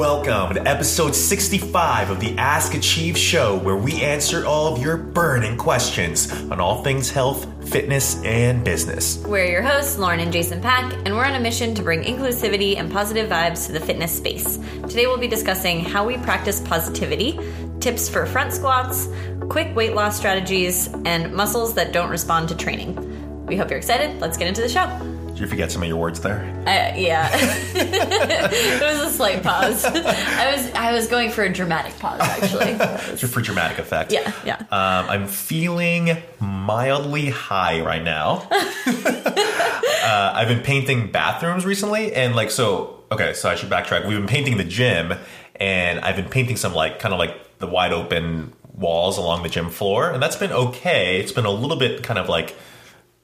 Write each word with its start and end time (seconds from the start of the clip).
Welcome 0.00 0.54
to 0.54 0.66
episode 0.66 1.14
65 1.14 2.08
of 2.08 2.20
the 2.20 2.34
Ask 2.38 2.72
Achieve 2.72 3.18
show, 3.18 3.58
where 3.58 3.76
we 3.76 4.00
answer 4.00 4.46
all 4.46 4.72
of 4.72 4.80
your 4.80 4.96
burning 4.96 5.58
questions 5.58 6.32
on 6.50 6.58
all 6.58 6.82
things 6.82 7.10
health, 7.10 7.46
fitness, 7.68 8.24
and 8.24 8.64
business. 8.64 9.18
We're 9.18 9.44
your 9.44 9.60
hosts, 9.60 9.98
Lauren 9.98 10.20
and 10.20 10.32
Jason 10.32 10.62
Pak, 10.62 10.94
and 11.04 11.14
we're 11.14 11.26
on 11.26 11.34
a 11.34 11.38
mission 11.38 11.74
to 11.74 11.82
bring 11.82 12.02
inclusivity 12.02 12.78
and 12.78 12.90
positive 12.90 13.28
vibes 13.28 13.66
to 13.66 13.72
the 13.72 13.80
fitness 13.80 14.16
space. 14.16 14.56
Today 14.88 15.06
we'll 15.06 15.18
be 15.18 15.28
discussing 15.28 15.80
how 15.80 16.06
we 16.06 16.16
practice 16.16 16.60
positivity, 16.60 17.38
tips 17.80 18.08
for 18.08 18.24
front 18.24 18.54
squats, 18.54 19.06
quick 19.50 19.76
weight 19.76 19.94
loss 19.94 20.16
strategies, 20.16 20.88
and 21.04 21.30
muscles 21.34 21.74
that 21.74 21.92
don't 21.92 22.08
respond 22.08 22.48
to 22.48 22.56
training. 22.56 22.96
We 23.44 23.58
hope 23.58 23.68
you're 23.68 23.78
excited. 23.78 24.18
Let's 24.18 24.38
get 24.38 24.48
into 24.48 24.62
the 24.62 24.68
show. 24.70 25.09
Did 25.40 25.46
you 25.46 25.50
forget 25.52 25.72
some 25.72 25.80
of 25.80 25.88
your 25.88 25.96
words 25.96 26.20
there? 26.20 26.42
Uh, 26.66 26.94
yeah, 26.98 27.30
it 27.32 28.82
was 28.82 29.10
a 29.10 29.10
slight 29.10 29.42
pause. 29.42 29.86
I 29.86 30.52
was 30.54 30.70
I 30.72 30.92
was 30.92 31.06
going 31.06 31.30
for 31.30 31.42
a 31.42 31.50
dramatic 31.50 31.98
pause 31.98 32.20
actually. 32.20 32.76
Just 33.16 33.24
for 33.32 33.40
dramatic 33.40 33.78
effect. 33.78 34.12
Yeah, 34.12 34.34
yeah. 34.44 34.56
Um, 34.58 35.08
I'm 35.08 35.26
feeling 35.26 36.18
mildly 36.40 37.30
high 37.30 37.80
right 37.80 38.02
now. 38.02 38.46
uh, 38.50 40.32
I've 40.34 40.48
been 40.48 40.60
painting 40.60 41.10
bathrooms 41.10 41.64
recently, 41.64 42.12
and 42.12 42.36
like, 42.36 42.50
so, 42.50 43.02
okay, 43.10 43.32
so 43.32 43.48
I 43.48 43.54
should 43.54 43.70
backtrack. 43.70 44.06
We've 44.06 44.18
been 44.18 44.26
painting 44.26 44.58
the 44.58 44.64
gym, 44.64 45.14
and 45.56 46.00
I've 46.00 46.16
been 46.16 46.28
painting 46.28 46.56
some, 46.56 46.74
like, 46.74 46.98
kind 46.98 47.14
of 47.14 47.18
like 47.18 47.58
the 47.60 47.66
wide 47.66 47.94
open 47.94 48.52
walls 48.74 49.16
along 49.16 49.42
the 49.42 49.48
gym 49.48 49.70
floor, 49.70 50.10
and 50.10 50.22
that's 50.22 50.36
been 50.36 50.52
okay. 50.52 51.18
It's 51.18 51.32
been 51.32 51.46
a 51.46 51.50
little 51.50 51.78
bit 51.78 52.02
kind 52.02 52.18
of 52.18 52.28
like, 52.28 52.54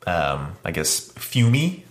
um, 0.06 0.56
I 0.64 0.70
guess, 0.70 1.12
fumy. 1.12 1.82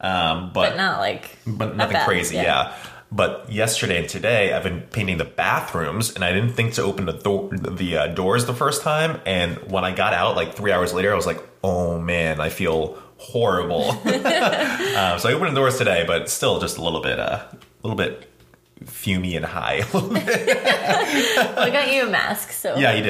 Um, 0.00 0.50
but, 0.52 0.70
but 0.70 0.76
not 0.76 0.98
like 0.98 1.36
but 1.46 1.76
nothing 1.76 1.94
bad, 1.94 2.06
crazy, 2.06 2.36
yeah. 2.36 2.74
But 3.12 3.50
yesterday 3.50 3.98
and 3.98 4.08
today, 4.08 4.52
I've 4.52 4.62
been 4.62 4.82
painting 4.82 5.18
the 5.18 5.24
bathrooms, 5.24 6.14
and 6.14 6.24
I 6.24 6.32
didn't 6.32 6.52
think 6.52 6.74
to 6.74 6.82
open 6.82 7.06
the 7.06 7.12
door, 7.12 7.50
the 7.52 7.96
uh, 7.96 8.06
doors 8.06 8.46
the 8.46 8.54
first 8.54 8.82
time. 8.82 9.20
And 9.26 9.56
when 9.70 9.84
I 9.84 9.92
got 9.92 10.14
out, 10.14 10.36
like 10.36 10.54
three 10.54 10.70
hours 10.70 10.94
later, 10.94 11.12
I 11.12 11.16
was 11.16 11.26
like, 11.26 11.42
"Oh 11.64 11.98
man, 11.98 12.40
I 12.40 12.50
feel 12.50 12.98
horrible." 13.16 13.90
um, 14.06 15.18
so 15.18 15.28
I 15.28 15.32
opened 15.32 15.50
the 15.50 15.60
doors 15.60 15.76
today, 15.76 16.04
but 16.06 16.30
still 16.30 16.60
just 16.60 16.78
a 16.78 16.82
little 16.82 17.02
bit, 17.02 17.18
uh, 17.18 17.42
a 17.50 17.86
little 17.86 17.96
bit 17.96 18.30
fumy 18.84 19.36
and 19.36 19.44
high. 19.44 19.82
well, 19.92 20.08
I 20.14 21.70
got 21.70 21.92
you 21.92 22.06
a 22.06 22.10
mask, 22.10 22.52
so 22.52 22.76
Yeah, 22.76 22.94
you 22.94 23.02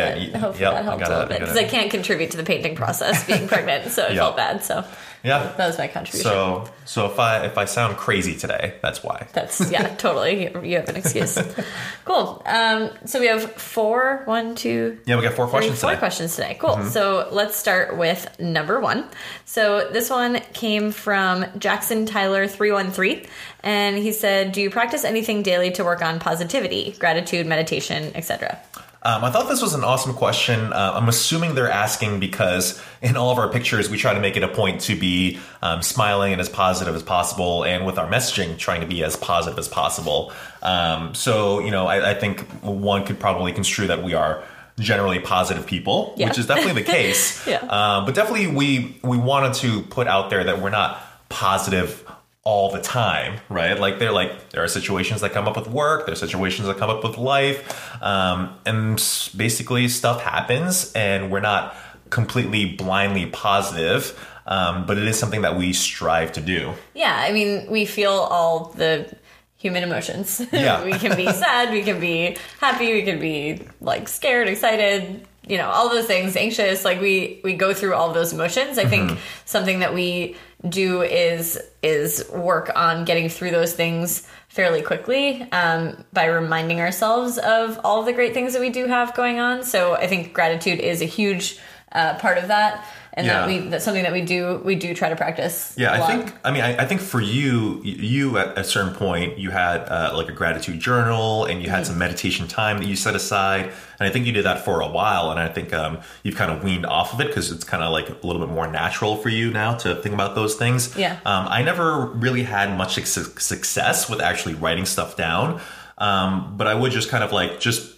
did. 5.22 5.28
that- 5.28 5.40
You- 5.40 5.42
hopefully 5.42 5.56
yep, 5.56 5.56
that 5.56 5.56
I 5.56 5.56
helped 5.56 5.58
got 5.58 5.60
a 5.60 5.60
it, 5.60 5.60
little 5.60 5.60
I 5.60 5.60
bit 5.60 5.60
got 5.60 5.60
because 5.60 5.60
it. 5.60 5.60
I 5.60 5.60
can't 5.60 5.60
contribute 5.60 5.60
to 5.60 5.60
the 5.60 5.60
painting 5.60 5.60
process 5.60 5.60
being 5.60 5.60
pregnant, 5.60 5.60
so 5.60 5.60
it 5.60 5.60
Yep. 5.60 5.60
felt 5.60 5.60
bad. 5.60 5.60
So 5.60 5.60
yeah. 5.60 5.60
that 5.60 5.66
was 5.66 5.78
my 5.78 5.88
contribution. 5.88 6.30
So 6.30 6.64
so 6.84 7.06
if 7.06 7.18
I 7.20 7.44
if 7.46 7.58
I 7.58 7.64
sound 7.66 7.96
crazy 7.96 8.36
today, 8.36 8.74
that's 8.82 9.02
why. 9.04 9.26
That's 9.32 9.70
yeah, 9.70 9.94
totally. 9.96 10.50
You- 10.68 10.76
have 10.76 10.88
an 10.88 10.96
excuse. 10.96 11.38
cool. 12.04 12.42
Um, 12.46 12.90
so 13.04 13.20
we 13.20 13.26
have 13.26 13.52
four, 13.52 14.22
one, 14.24 14.54
two, 14.54 14.98
Yeah, 15.06 15.16
we 15.16 15.22
got 15.22 15.34
four 15.34 15.46
three, 15.46 15.50
questions 15.50 15.80
four 15.80 15.90
today. 15.90 15.98
questions 15.98 16.34
today. 16.36 16.56
Cool. 16.60 16.84
So 16.84 17.28
let's 17.30 17.56
start 17.56 17.96
with 17.96 18.28
number 18.40 18.80
one. 18.80 19.04
So 19.44 19.88
this 19.90 20.10
one 20.10 20.40
came 20.54 20.90
from 20.92 21.44
Jackson 21.58 22.06
Tyler 22.06 22.46
three 22.46 22.72
one 22.72 22.90
three, 22.90 23.26
and 23.62 23.96
he 23.98 24.12
said, 24.12 24.52
"Do 24.52 24.60
you 24.60 24.70
practice 24.70 25.04
anything 25.04 25.42
daily 25.42 25.70
to 25.72 25.84
work 25.84 26.02
on 26.02 26.18
positivity, 26.20 26.96
gratitude, 26.98 27.46
meditation, 27.46 28.12
etc.?" 28.14 28.58
Um, 29.02 29.24
I 29.24 29.30
thought 29.30 29.48
this 29.48 29.62
was 29.62 29.72
an 29.72 29.82
awesome 29.82 30.12
question. 30.12 30.72
Uh, 30.74 30.92
I'm 30.94 31.08
assuming 31.08 31.54
they're 31.54 31.70
asking 31.70 32.20
because 32.20 32.80
in 33.00 33.16
all 33.16 33.30
of 33.30 33.38
our 33.38 33.48
pictures, 33.48 33.88
we 33.88 33.96
try 33.96 34.12
to 34.12 34.20
make 34.20 34.36
it 34.36 34.42
a 34.42 34.48
point 34.48 34.82
to 34.82 34.94
be 34.94 35.38
um, 35.62 35.80
smiling 35.80 36.32
and 36.32 36.40
as 36.40 36.50
positive 36.50 36.94
as 36.94 37.02
possible, 37.02 37.64
and 37.64 37.86
with 37.86 37.96
our 37.98 38.06
messaging, 38.06 38.58
trying 38.58 38.82
to 38.82 38.86
be 38.86 39.02
as 39.02 39.16
positive 39.16 39.58
as 39.58 39.68
possible. 39.68 40.32
Um, 40.62 41.14
so, 41.14 41.60
you 41.60 41.70
know, 41.70 41.86
I, 41.86 42.10
I 42.10 42.14
think 42.14 42.40
one 42.62 43.06
could 43.06 43.18
probably 43.18 43.52
construe 43.52 43.86
that 43.86 44.02
we 44.02 44.12
are 44.12 44.44
generally 44.78 45.18
positive 45.18 45.66
people, 45.66 46.14
Yeah. 46.18 46.28
which 46.28 46.38
is 46.38 46.46
definitely 46.46 46.82
the 46.82 46.90
case. 46.98 47.46
Yeah. 47.46 47.58
Um, 47.60 48.04
but 48.04 48.14
definitely, 48.14 48.48
we 48.48 48.98
we 49.02 49.16
wanted 49.16 49.54
to 49.60 49.80
put 49.84 50.08
out 50.08 50.28
there 50.28 50.44
that 50.44 50.60
we're 50.60 50.68
not 50.70 51.00
positive 51.30 52.04
all 52.42 52.70
the 52.70 52.80
time, 52.80 53.38
right? 53.48 53.78
Like 53.78 53.98
they're 53.98 54.12
like 54.12 54.50
there 54.50 54.64
are 54.64 54.68
situations 54.68 55.20
that 55.20 55.32
come 55.32 55.46
up 55.46 55.56
with 55.56 55.68
work, 55.68 56.06
there 56.06 56.12
are 56.12 56.16
situations 56.16 56.68
that 56.68 56.78
come 56.78 56.90
up 56.90 57.04
with 57.04 57.18
life, 57.18 58.02
um, 58.02 58.54
and 58.64 58.96
basically 59.36 59.88
stuff 59.88 60.22
happens, 60.22 60.92
and 60.94 61.30
we're 61.30 61.40
not 61.40 61.76
completely 62.08 62.74
blindly 62.74 63.26
positive, 63.26 64.18
um, 64.46 64.86
but 64.86 64.98
it 64.98 65.04
is 65.04 65.18
something 65.18 65.42
that 65.42 65.56
we 65.56 65.72
strive 65.72 66.32
to 66.32 66.40
do. 66.40 66.72
Yeah, 66.94 67.14
I 67.14 67.32
mean, 67.32 67.70
we 67.70 67.84
feel 67.84 68.12
all 68.12 68.72
the 68.76 69.14
human 69.56 69.82
emotions. 69.82 70.40
Yeah. 70.52 70.82
we 70.84 70.92
can 70.92 71.16
be 71.16 71.26
sad, 71.26 71.72
we 71.72 71.82
can 71.82 72.00
be 72.00 72.36
happy, 72.58 72.92
we 72.94 73.02
can 73.02 73.20
be 73.20 73.62
like 73.80 74.08
scared, 74.08 74.48
excited, 74.48 75.26
you 75.50 75.58
know, 75.58 75.68
all 75.68 75.88
those 75.88 76.06
things, 76.06 76.36
anxious. 76.36 76.84
Like 76.84 77.00
we 77.00 77.40
we 77.42 77.54
go 77.54 77.74
through 77.74 77.94
all 77.94 78.12
those 78.12 78.32
emotions. 78.32 78.78
I 78.78 78.84
think 78.84 79.18
something 79.44 79.80
that 79.80 79.92
we 79.92 80.36
do 80.68 81.02
is 81.02 81.58
is 81.82 82.24
work 82.30 82.70
on 82.76 83.04
getting 83.04 83.28
through 83.28 83.50
those 83.50 83.72
things 83.72 84.28
fairly 84.48 84.80
quickly 84.80 85.42
um, 85.50 86.04
by 86.12 86.26
reminding 86.26 86.80
ourselves 86.80 87.38
of 87.38 87.80
all 87.82 88.04
the 88.04 88.12
great 88.12 88.32
things 88.32 88.52
that 88.52 88.60
we 88.60 88.70
do 88.70 88.86
have 88.86 89.14
going 89.14 89.40
on. 89.40 89.64
So 89.64 89.94
I 89.94 90.06
think 90.06 90.32
gratitude 90.32 90.78
is 90.78 91.02
a 91.02 91.04
huge 91.04 91.58
uh, 91.92 92.14
part 92.18 92.38
of 92.38 92.48
that, 92.48 92.84
and 93.14 93.26
Yeah. 93.26 93.40
that 93.40 93.48
we 93.48 93.58
that's 93.68 93.84
something 93.84 94.04
that 94.04 94.12
we 94.12 94.20
do 94.22 94.60
we 94.64 94.76
do 94.76 94.94
try 94.94 95.08
to 95.08 95.16
practice. 95.16 95.74
Yeah, 95.76 95.96
a 95.98 96.02
I 96.02 96.06
think. 96.06 96.32
I 96.44 96.50
mean, 96.52 96.62
I, 96.62 96.76
I 96.82 96.86
think 96.86 97.00
for 97.00 97.20
you, 97.20 97.80
you 97.82 98.38
at 98.38 98.56
a 98.56 98.62
certain 98.62 98.94
point, 98.94 99.38
you 99.38 99.50
had 99.50 99.78
uh, 99.88 100.12
like 100.14 100.28
a 100.28 100.32
gratitude 100.32 100.78
journal, 100.78 101.46
and 101.46 101.60
you 101.62 101.68
had 101.70 101.86
some 101.86 101.98
meditation 101.98 102.46
time 102.46 102.78
that 102.78 102.86
you 102.86 102.94
set 102.94 103.16
aside, 103.16 103.64
and 103.98 104.08
I 104.08 104.10
think 104.10 104.26
you 104.26 104.32
did 104.32 104.44
that 104.44 104.64
for 104.64 104.80
a 104.80 104.88
while, 104.88 105.32
and 105.32 105.40
I 105.40 105.48
think 105.48 105.72
um, 105.74 105.98
you've 106.22 106.36
kind 106.36 106.52
of 106.52 106.62
weaned 106.62 106.86
off 106.86 107.12
of 107.12 107.20
it 107.20 107.26
because 107.26 107.50
it's 107.50 107.64
kind 107.64 107.82
of 107.82 107.90
like 107.92 108.08
a 108.08 108.26
little 108.26 108.44
bit 108.44 108.52
more 108.54 108.68
natural 108.68 109.16
for 109.16 109.28
you 109.28 109.50
now 109.50 109.74
to 109.78 109.96
think 109.96 110.14
about 110.14 110.34
those 110.36 110.54
things. 110.54 110.96
Yeah. 110.96 111.18
Um, 111.24 111.46
I 111.48 111.62
never 111.62 112.06
really 112.06 112.44
had 112.44 112.76
much 112.78 112.94
suc- 113.04 113.40
success 113.40 114.08
with 114.08 114.20
actually 114.20 114.54
writing 114.54 114.86
stuff 114.86 115.16
down, 115.16 115.60
um, 115.98 116.54
but 116.56 116.66
I 116.68 116.74
would 116.74 116.92
just 116.92 117.08
kind 117.10 117.24
of 117.24 117.32
like 117.32 117.58
just 117.58 117.96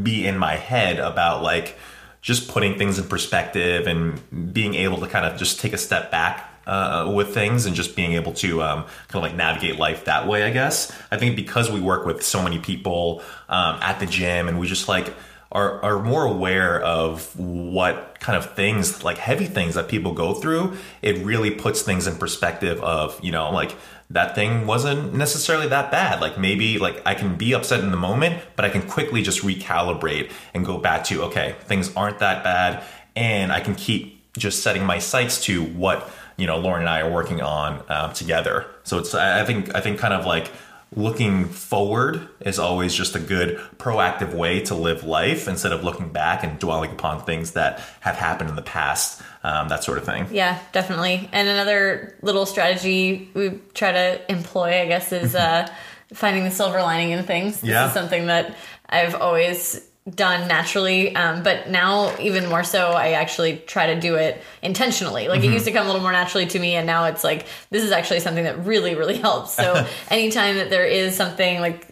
be 0.00 0.26
in 0.26 0.38
my 0.38 0.56
head 0.56 0.98
about 1.00 1.42
like 1.42 1.76
just 2.24 2.48
putting 2.48 2.78
things 2.78 2.98
in 2.98 3.04
perspective 3.04 3.86
and 3.86 4.54
being 4.54 4.74
able 4.74 4.96
to 4.96 5.06
kind 5.06 5.26
of 5.26 5.38
just 5.38 5.60
take 5.60 5.74
a 5.74 5.78
step 5.78 6.10
back 6.10 6.50
uh, 6.66 7.12
with 7.14 7.34
things 7.34 7.66
and 7.66 7.76
just 7.76 7.94
being 7.94 8.14
able 8.14 8.32
to 8.32 8.62
um, 8.62 8.84
kind 9.08 9.16
of 9.16 9.22
like 9.22 9.34
navigate 9.34 9.78
life 9.78 10.06
that 10.06 10.26
way. 10.26 10.42
I 10.42 10.48
guess 10.48 10.90
I 11.10 11.18
think 11.18 11.36
because 11.36 11.70
we 11.70 11.82
work 11.82 12.06
with 12.06 12.22
so 12.24 12.42
many 12.42 12.58
people 12.58 13.22
um, 13.50 13.76
at 13.82 14.00
the 14.00 14.06
gym 14.06 14.48
and 14.48 14.58
we 14.58 14.66
just 14.66 14.88
like 14.88 15.12
are, 15.54 15.82
are 15.84 16.02
more 16.02 16.24
aware 16.24 16.80
of 16.82 17.38
what 17.38 18.18
kind 18.20 18.36
of 18.36 18.54
things 18.54 19.04
like 19.04 19.18
heavy 19.18 19.46
things 19.46 19.76
that 19.76 19.88
people 19.88 20.12
go 20.12 20.34
through 20.34 20.76
it 21.00 21.24
really 21.24 21.50
puts 21.50 21.82
things 21.82 22.06
in 22.06 22.16
perspective 22.16 22.82
of 22.82 23.18
you 23.22 23.30
know 23.30 23.50
like 23.50 23.76
that 24.10 24.34
thing 24.34 24.66
wasn't 24.66 25.14
necessarily 25.14 25.66
that 25.68 25.90
bad. 25.90 26.20
Like 26.20 26.38
maybe 26.38 26.78
like 26.78 27.00
i 27.06 27.14
can 27.14 27.36
be 27.36 27.54
upset 27.54 27.80
in 27.80 27.90
the 27.90 27.96
moment 27.96 28.42
but 28.56 28.64
i 28.64 28.68
can 28.68 28.82
quickly 28.82 29.22
just 29.22 29.42
recalibrate 29.42 30.30
and 30.52 30.64
go 30.64 30.78
back 30.78 31.04
to 31.04 31.22
okay 31.24 31.56
things 31.60 31.94
aren't 31.96 32.18
that 32.18 32.44
bad 32.44 32.82
and 33.16 33.52
i 33.52 33.60
can 33.60 33.74
keep 33.74 34.20
just 34.36 34.62
setting 34.62 34.84
my 34.84 34.98
sights 34.98 35.42
to 35.44 35.64
what 35.64 36.10
you 36.36 36.46
know 36.46 36.58
lauren 36.58 36.80
and 36.80 36.88
i 36.88 37.00
are 37.00 37.10
working 37.10 37.40
on 37.40 37.82
um, 37.88 38.12
together. 38.12 38.66
So 38.84 38.98
it's 38.98 39.14
i 39.14 39.40
I 39.40 39.44
think 39.44 39.74
i 39.74 39.80
think 39.80 39.98
kind 39.98 40.14
of 40.14 40.26
like 40.26 40.50
looking 40.96 41.46
forward 41.46 42.28
is 42.40 42.58
always 42.58 42.94
just 42.94 43.16
a 43.16 43.18
good 43.18 43.58
proactive 43.78 44.32
way 44.34 44.60
to 44.60 44.74
live 44.74 45.04
life 45.04 45.48
instead 45.48 45.72
of 45.72 45.82
looking 45.82 46.08
back 46.10 46.44
and 46.44 46.58
dwelling 46.58 46.90
upon 46.92 47.22
things 47.24 47.52
that 47.52 47.80
have 48.00 48.16
happened 48.16 48.48
in 48.50 48.56
the 48.56 48.62
past, 48.62 49.20
um, 49.42 49.68
that 49.68 49.82
sort 49.82 49.98
of 49.98 50.04
thing. 50.04 50.26
Yeah, 50.30 50.58
definitely. 50.72 51.28
And 51.32 51.48
another 51.48 52.16
little 52.22 52.46
strategy 52.46 53.28
we 53.34 53.58
try 53.74 53.92
to 53.92 54.30
employ, 54.30 54.80
I 54.82 54.86
guess, 54.86 55.10
is 55.12 55.34
uh, 55.34 55.68
finding 56.12 56.44
the 56.44 56.50
silver 56.50 56.80
lining 56.80 57.10
in 57.10 57.24
things. 57.24 57.60
This 57.60 57.70
Yeah. 57.70 57.86
is 57.88 57.92
something 57.92 58.26
that 58.26 58.54
I've 58.88 59.14
always 59.16 59.80
done 60.08 60.46
naturally, 60.48 61.16
um, 61.16 61.42
but 61.42 61.70
now 61.70 62.14
even 62.18 62.48
more 62.48 62.62
so, 62.62 62.90
I 62.90 63.12
actually 63.12 63.56
try 63.58 63.94
to 63.94 64.00
do 64.00 64.16
it 64.16 64.42
intentionally. 64.62 65.28
Like 65.28 65.42
it 65.42 65.50
used 65.50 65.64
to 65.64 65.72
come 65.72 65.84
a 65.84 65.86
little 65.86 66.02
more 66.02 66.12
naturally 66.12 66.46
to 66.46 66.58
me, 66.58 66.74
and 66.74 66.86
now 66.86 67.06
it's 67.06 67.24
like 67.24 67.46
this 67.70 67.82
is 67.82 67.90
actually 67.90 68.20
something 68.20 68.44
that 68.44 68.66
really, 68.66 68.94
really 68.94 69.16
helps. 69.16 69.54
So 69.54 69.86
anytime 70.10 70.56
that 70.56 70.68
there 70.68 70.84
is 70.84 71.16
something 71.16 71.60
like 71.60 71.88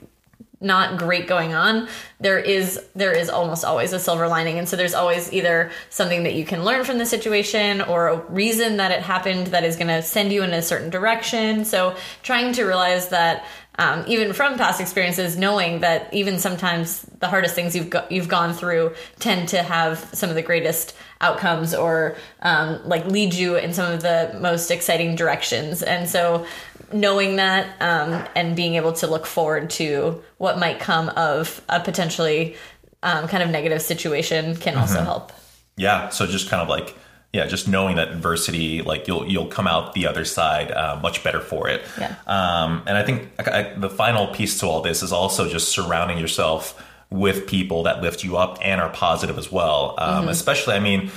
not 0.63 0.97
great 0.97 1.27
going 1.27 1.55
on 1.55 1.89
there 2.21 2.39
is 2.39 2.81
there 2.95 3.13
is 3.13 3.29
almost 3.29 3.65
always 3.65 3.93
a 3.93 3.99
silver 3.99 4.29
lining 4.29 4.59
and 4.59 4.69
so 4.69 4.77
there's 4.77 4.95
always 4.95 5.33
either 5.33 5.71
something 5.91 6.23
that 6.23 6.35
you 6.35 6.45
can 6.45 6.65
learn 6.65 6.85
from 6.85 6.99
the 6.99 7.07
situation 7.07 7.81
or 7.83 8.09
a 8.09 8.17
reason 8.31 8.77
that 8.77 8.93
it 8.93 9.03
happened 9.03 9.49
that 9.49 9.65
is 9.65 9.75
going 9.75 9.89
to 9.89 10.01
send 10.01 10.33
you 10.33 10.43
in 10.43 10.53
a 10.53 10.63
certain 10.63 10.89
direction 10.89 11.65
so 11.65 11.97
trying 12.23 12.53
to 12.53 12.65
realize 12.65 13.09
that 13.09 13.45
um, 13.79 14.05
even 14.07 14.33
from 14.35 14.59
past 14.59 14.81
experiences 14.81 15.37
knowing 15.37 15.81
that 15.81 16.13
even 16.13 16.39
sometimes 16.39 17.01
the 17.21 17.29
hardest 17.29 17.55
things 17.55 17.75
you've 17.75 17.91
go- 17.91 18.07
you've 18.11 18.29
gone 18.29 18.53
through 18.53 18.95
tend 19.19 19.49
to 19.49 19.63
have 19.63 19.99
some 20.13 20.29
of 20.29 20.37
the 20.37 20.43
greatest 20.43 20.95
outcomes 21.21 21.75
or 21.75 22.17
um, 22.43 22.81
like 22.87 23.07
lead 23.07 23.33
you 23.33 23.57
in 23.57 23.73
some 23.73 23.91
of 23.93 24.03
the 24.03 24.37
most 24.41 24.71
exciting 24.71 25.17
directions 25.17 25.83
and 25.83 26.09
so 26.09 26.45
knowing 26.93 27.37
that 27.37 27.67
um, 27.81 28.23
and 28.35 28.55
being 28.57 28.75
able 28.75 28.93
to 28.93 29.07
look 29.07 29.25
forward 29.25 29.71
to 29.71 30.23
what 30.37 30.59
might 30.59 30.79
come 30.79 31.09
of 31.11 31.63
a 31.71 31.81
potentially 31.81 32.55
um, 33.03 33.27
kind 33.29 33.43
of 33.43 33.49
negative 33.51 33.81
situation 33.81 34.55
can 34.57 34.77
also 34.77 34.97
Mm-hmm. 34.97 35.05
help. 35.07 35.33
yeah 35.77 36.09
so 36.11 36.27
just 36.27 36.51
kind 36.51 36.61
of 36.63 36.69
like 36.69 36.95
yeah 37.33 37.47
just 37.47 37.67
knowing 37.69 37.97
that 37.97 38.09
adversity 38.09 38.83
like 38.83 39.07
you'll 39.09 39.27
you'll 39.27 39.47
come 39.47 39.67
out 39.67 39.95
the 39.95 40.07
other 40.07 40.25
side 40.25 40.71
uh, 40.71 40.99
much 41.03 41.23
better 41.25 41.41
for 41.41 41.69
it 41.69 41.83
Yeah. 41.99 42.15
um, 42.27 42.83
and 42.87 42.97
i 42.99 43.03
think 43.03 43.29
I, 43.39 43.61
I- 43.61 43.75
the 43.75 43.91
final 43.91 44.29
piece 44.29 44.59
to 44.61 44.67
all 44.67 44.81
this 44.83 45.03
is 45.03 45.13
also 45.13 45.49
just 45.49 45.69
surrounding 45.69 46.19
yourself 46.19 46.81
with 47.11 47.47
people 47.47 47.83
that 47.85 48.01
lift 48.03 48.25
you 48.25 48.37
up 48.37 48.59
and 48.63 48.81
are 48.81 48.91
positive 48.91 49.39
as 49.39 49.51
well 49.53 49.95
um, 49.99 50.29
especially 50.29 50.75
i 50.75 50.81
mean 50.81 51.11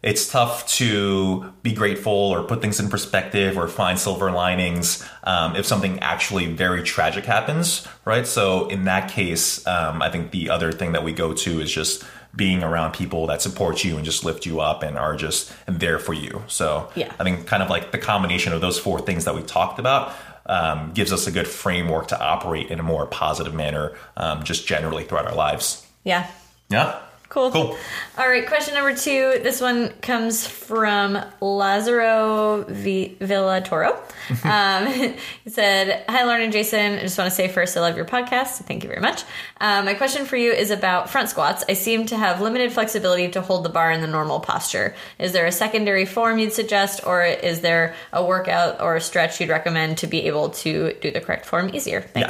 it's 0.00 0.30
tough 0.30 0.64
to 0.68 1.52
be 1.64 1.72
grateful 1.72 2.12
or 2.12 2.44
put 2.44 2.60
things 2.62 2.78
in 2.78 2.88
perspective 2.88 3.58
or 3.58 3.66
find 3.66 3.98
silver 3.98 4.30
linings 4.30 5.04
um, 5.24 5.56
if 5.56 5.66
something 5.66 5.98
actually 5.98 6.46
very 6.46 6.84
tragic 6.84 7.24
happens, 7.24 7.84
right? 8.04 8.24
So 8.24 8.68
in 8.68 8.84
that 8.84 9.10
case, 9.10 9.66
um, 9.66 10.00
I 10.00 10.08
think 10.08 10.30
the 10.30 10.50
other 10.50 10.70
thing 10.70 10.92
that 10.92 11.02
we 11.02 11.10
go 11.12 11.32
to 11.34 11.60
is 11.60 11.72
just 11.72 12.04
being 12.36 12.62
around 12.62 12.92
people 12.92 13.26
that 13.26 13.42
support 13.42 13.84
you 13.84 13.96
and 13.96 14.04
just 14.04 14.24
lift 14.24 14.46
you 14.46 14.60
up 14.60 14.82
and 14.82 14.96
are 14.98 15.16
just 15.16 15.52
there 15.66 15.98
for 15.98 16.12
you. 16.12 16.42
So 16.46 16.90
Yeah. 16.94 17.12
I 17.18 17.24
think 17.24 17.46
kind 17.46 17.62
of 17.62 17.70
like 17.70 17.90
the 17.90 17.98
combination 17.98 18.52
of 18.52 18.60
those 18.60 18.78
four 18.78 19.00
things 19.00 19.24
that 19.24 19.34
we 19.34 19.42
talked 19.42 19.78
about 19.78 20.14
um, 20.46 20.92
gives 20.94 21.12
us 21.12 21.26
a 21.26 21.30
good 21.30 21.48
framework 21.48 22.08
to 22.08 22.20
operate 22.20 22.70
in 22.70 22.80
a 22.80 22.82
more 22.82 23.06
positive 23.06 23.54
manner, 23.54 23.92
um, 24.16 24.44
just 24.44 24.66
generally 24.66 25.04
throughout 25.04 25.26
our 25.26 25.34
lives. 25.34 25.84
Yeah. 26.04 26.26
Yeah. 26.70 26.98
Cool. 27.38 27.50
Cool. 27.52 27.78
All 28.18 28.28
right, 28.28 28.44
question 28.48 28.74
number 28.74 28.96
two. 28.96 29.38
This 29.44 29.60
one 29.60 29.90
comes 30.02 30.44
from 30.44 31.24
Lazaro 31.40 32.64
v- 32.68 33.16
Villatoro. 33.20 33.96
Um, 34.44 34.86
he 35.44 35.50
said, 35.50 36.04
Hi, 36.06 36.24
Lauren 36.24 36.42
and 36.42 36.52
Jason. 36.52 36.96
I 36.98 37.00
just 37.00 37.16
want 37.16 37.30
to 37.30 37.34
say 37.34 37.48
first, 37.48 37.74
I 37.78 37.80
love 37.80 37.96
your 37.96 38.04
podcast. 38.04 38.58
Thank 38.66 38.82
you 38.82 38.88
very 38.90 39.00
much. 39.00 39.22
Um, 39.58 39.86
my 39.86 39.94
question 39.94 40.26
for 40.26 40.36
you 40.36 40.52
is 40.52 40.70
about 40.70 41.08
front 41.08 41.30
squats. 41.30 41.64
I 41.66 41.72
seem 41.72 42.04
to 42.06 42.16
have 42.16 42.42
limited 42.42 42.70
flexibility 42.70 43.28
to 43.30 43.40
hold 43.40 43.64
the 43.64 43.70
bar 43.70 43.90
in 43.90 44.02
the 44.02 44.06
normal 44.06 44.40
posture. 44.40 44.94
Is 45.18 45.32
there 45.32 45.46
a 45.46 45.52
secondary 45.52 46.04
form 46.04 46.38
you'd 46.38 46.52
suggest, 46.52 47.06
or 47.06 47.24
is 47.24 47.60
there 47.62 47.94
a 48.12 48.22
workout 48.22 48.82
or 48.82 48.96
a 48.96 49.00
stretch 49.00 49.40
you'd 49.40 49.48
recommend 49.48 49.96
to 49.98 50.06
be 50.06 50.26
able 50.26 50.50
to 50.50 50.92
do 51.00 51.10
the 51.10 51.20
correct 51.22 51.46
form 51.46 51.74
easier? 51.74 52.02
Thanks. 52.02 52.26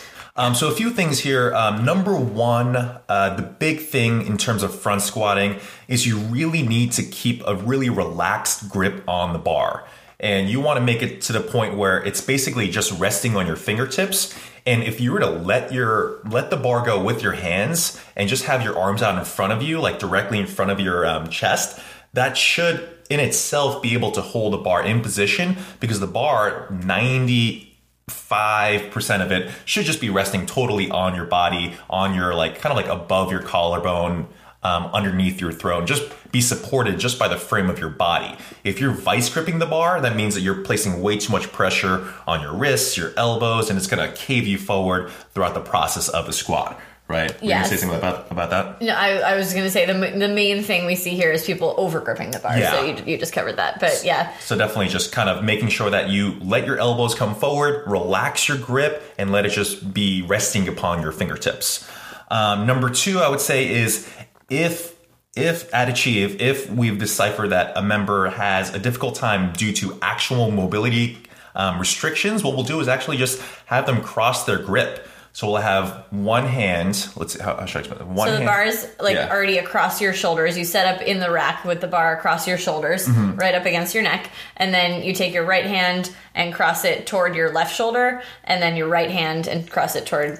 Yes. 0.00 0.03
Um, 0.36 0.56
so 0.56 0.68
a 0.68 0.74
few 0.74 0.90
things 0.90 1.20
here. 1.20 1.54
Um, 1.54 1.84
number 1.84 2.16
one, 2.16 2.74
uh, 2.76 3.36
the 3.36 3.42
big 3.42 3.80
thing 3.80 4.26
in 4.26 4.36
terms 4.36 4.64
of 4.64 4.74
front 4.74 5.02
squatting 5.02 5.60
is 5.86 6.06
you 6.06 6.18
really 6.18 6.62
need 6.62 6.90
to 6.92 7.04
keep 7.04 7.40
a 7.46 7.54
really 7.54 7.88
relaxed 7.88 8.68
grip 8.68 9.04
on 9.06 9.32
the 9.32 9.38
bar. 9.38 9.86
And 10.18 10.48
you 10.48 10.60
want 10.60 10.78
to 10.78 10.84
make 10.84 11.02
it 11.02 11.20
to 11.22 11.32
the 11.32 11.40
point 11.40 11.76
where 11.76 12.02
it's 12.02 12.20
basically 12.20 12.68
just 12.68 12.98
resting 12.98 13.36
on 13.36 13.46
your 13.46 13.54
fingertips. 13.54 14.36
And 14.66 14.82
if 14.82 15.00
you 15.00 15.12
were 15.12 15.20
to 15.20 15.30
let 15.30 15.72
your 15.72 16.20
let 16.24 16.50
the 16.50 16.56
bar 16.56 16.84
go 16.84 17.02
with 17.02 17.22
your 17.22 17.32
hands 17.32 18.00
and 18.16 18.28
just 18.28 18.44
have 18.44 18.64
your 18.64 18.76
arms 18.76 19.02
out 19.02 19.16
in 19.16 19.24
front 19.24 19.52
of 19.52 19.62
you, 19.62 19.80
like 19.80 20.00
directly 20.00 20.40
in 20.40 20.46
front 20.46 20.70
of 20.70 20.80
your 20.80 21.06
um, 21.06 21.28
chest, 21.28 21.78
that 22.12 22.36
should 22.36 22.88
in 23.10 23.20
itself 23.20 23.82
be 23.82 23.92
able 23.92 24.10
to 24.12 24.22
hold 24.22 24.52
the 24.52 24.58
bar 24.58 24.82
in 24.84 25.00
position 25.00 25.56
because 25.78 26.00
the 26.00 26.06
bar 26.06 26.68
90 26.70 27.73
five 28.08 28.90
percent 28.90 29.22
of 29.22 29.32
it 29.32 29.50
should 29.64 29.86
just 29.86 30.00
be 30.00 30.10
resting 30.10 30.46
totally 30.46 30.90
on 30.90 31.14
your 31.14 31.24
body, 31.24 31.74
on 31.88 32.14
your 32.14 32.34
like 32.34 32.58
kind 32.58 32.70
of 32.70 32.76
like 32.76 32.92
above 32.92 33.30
your 33.30 33.42
collarbone, 33.42 34.28
um, 34.62 34.86
underneath 34.86 35.40
your 35.40 35.52
throat. 35.52 35.86
Just 35.86 36.02
be 36.32 36.40
supported 36.40 36.98
just 36.98 37.18
by 37.18 37.28
the 37.28 37.36
frame 37.36 37.70
of 37.70 37.78
your 37.78 37.90
body. 37.90 38.36
If 38.64 38.80
you're 38.80 38.90
vice 38.90 39.28
gripping 39.28 39.58
the 39.58 39.66
bar, 39.66 40.00
that 40.00 40.16
means 40.16 40.34
that 40.34 40.40
you're 40.40 40.62
placing 40.62 41.00
way 41.00 41.16
too 41.16 41.32
much 41.32 41.52
pressure 41.52 42.12
on 42.26 42.40
your 42.40 42.54
wrists, 42.54 42.96
your 42.96 43.12
elbows, 43.16 43.70
and 43.70 43.78
it's 43.78 43.86
to 43.86 44.12
cave 44.14 44.46
you 44.46 44.58
forward 44.58 45.10
throughout 45.32 45.54
the 45.54 45.60
process 45.60 46.08
of 46.08 46.26
the 46.26 46.32
squat. 46.32 46.80
Right? 47.06 47.38
Were 47.40 47.46
you 47.46 47.52
gonna 47.52 47.66
say 47.66 47.76
something 47.76 47.98
about 47.98 48.30
about 48.30 48.50
that? 48.50 48.80
No, 48.80 48.94
I, 48.94 49.16
I 49.16 49.36
was 49.36 49.52
going 49.52 49.64
to 49.64 49.70
say 49.70 49.84
the, 49.84 49.92
the 49.92 50.28
main 50.28 50.62
thing 50.62 50.86
we 50.86 50.94
see 50.94 51.10
here 51.10 51.30
is 51.30 51.44
people 51.44 51.74
over 51.76 52.00
gripping 52.00 52.30
the 52.30 52.38
bar. 52.38 52.56
Yeah. 52.56 52.70
So 52.72 52.84
you, 52.84 52.96
you 53.04 53.18
just 53.18 53.34
covered 53.34 53.56
that. 53.56 53.78
But 53.78 54.00
yeah, 54.04 54.34
So 54.38 54.56
definitely 54.56 54.88
just 54.88 55.12
kind 55.12 55.28
of 55.28 55.44
making 55.44 55.68
sure 55.68 55.90
that 55.90 56.08
you 56.08 56.38
let 56.40 56.66
your 56.66 56.78
elbows 56.78 57.14
come 57.14 57.34
forward, 57.34 57.86
relax 57.86 58.48
your 58.48 58.56
grip, 58.56 59.02
and 59.18 59.30
let 59.32 59.44
it 59.44 59.50
just 59.50 59.92
be 59.92 60.22
resting 60.22 60.66
upon 60.66 61.02
your 61.02 61.12
fingertips. 61.12 61.86
Um, 62.30 62.66
number 62.66 62.88
two, 62.88 63.18
I 63.18 63.28
would 63.28 63.40
say 63.40 63.70
is 63.70 64.10
if 64.48 64.94
if 65.36 65.72
at 65.74 65.88
Achieve, 65.88 66.40
if 66.40 66.70
we've 66.70 66.98
deciphered 66.98 67.50
that 67.50 67.76
a 67.76 67.82
member 67.82 68.30
has 68.30 68.72
a 68.72 68.78
difficult 68.78 69.16
time 69.16 69.52
due 69.52 69.72
to 69.74 69.98
actual 70.00 70.50
mobility 70.50 71.18
um, 71.54 71.78
restrictions, 71.78 72.42
what 72.42 72.54
we'll 72.54 72.64
do 72.64 72.80
is 72.80 72.88
actually 72.88 73.16
just 73.16 73.42
have 73.66 73.84
them 73.86 74.00
cross 74.00 74.44
their 74.44 74.58
grip. 74.58 75.06
So 75.34 75.48
we'll 75.50 75.60
have 75.62 76.06
one 76.10 76.46
hand. 76.46 77.08
Let's 77.16 77.32
see 77.34 77.42
how, 77.42 77.56
how 77.56 77.66
should 77.66 77.78
I 77.78 77.80
explain? 77.80 78.00
it? 78.00 78.06
One 78.06 78.28
So 78.28 78.30
the 78.30 78.36
hand, 78.38 78.46
bar 78.46 78.62
is 78.64 78.88
like 79.00 79.16
Yeah. 79.16 79.28
already 79.30 79.58
across 79.58 80.00
your 80.00 80.12
shoulders. 80.12 80.56
You 80.56 80.64
set 80.64 80.86
up 80.94 81.02
in 81.02 81.18
the 81.18 81.28
rack 81.28 81.64
with 81.64 81.80
the 81.80 81.88
bar 81.88 82.16
across 82.16 82.46
your 82.46 82.56
shoulders, 82.56 83.06
Mm-hmm. 83.08 83.34
right 83.36 83.54
up 83.56 83.66
against 83.66 83.94
your 83.94 84.04
neck, 84.04 84.30
and 84.56 84.72
then 84.72 85.02
you 85.02 85.12
take 85.12 85.34
your 85.34 85.44
right 85.44 85.66
hand 85.66 86.14
and 86.36 86.54
cross 86.54 86.84
it 86.84 87.08
toward 87.08 87.34
your 87.34 87.50
left 87.52 87.74
shoulder, 87.74 88.22
and 88.44 88.62
then 88.62 88.76
your 88.76 88.86
right 88.86 89.10
hand 89.10 89.48
and 89.48 89.68
cross 89.68 89.96
it 89.96 90.06
toward. 90.06 90.38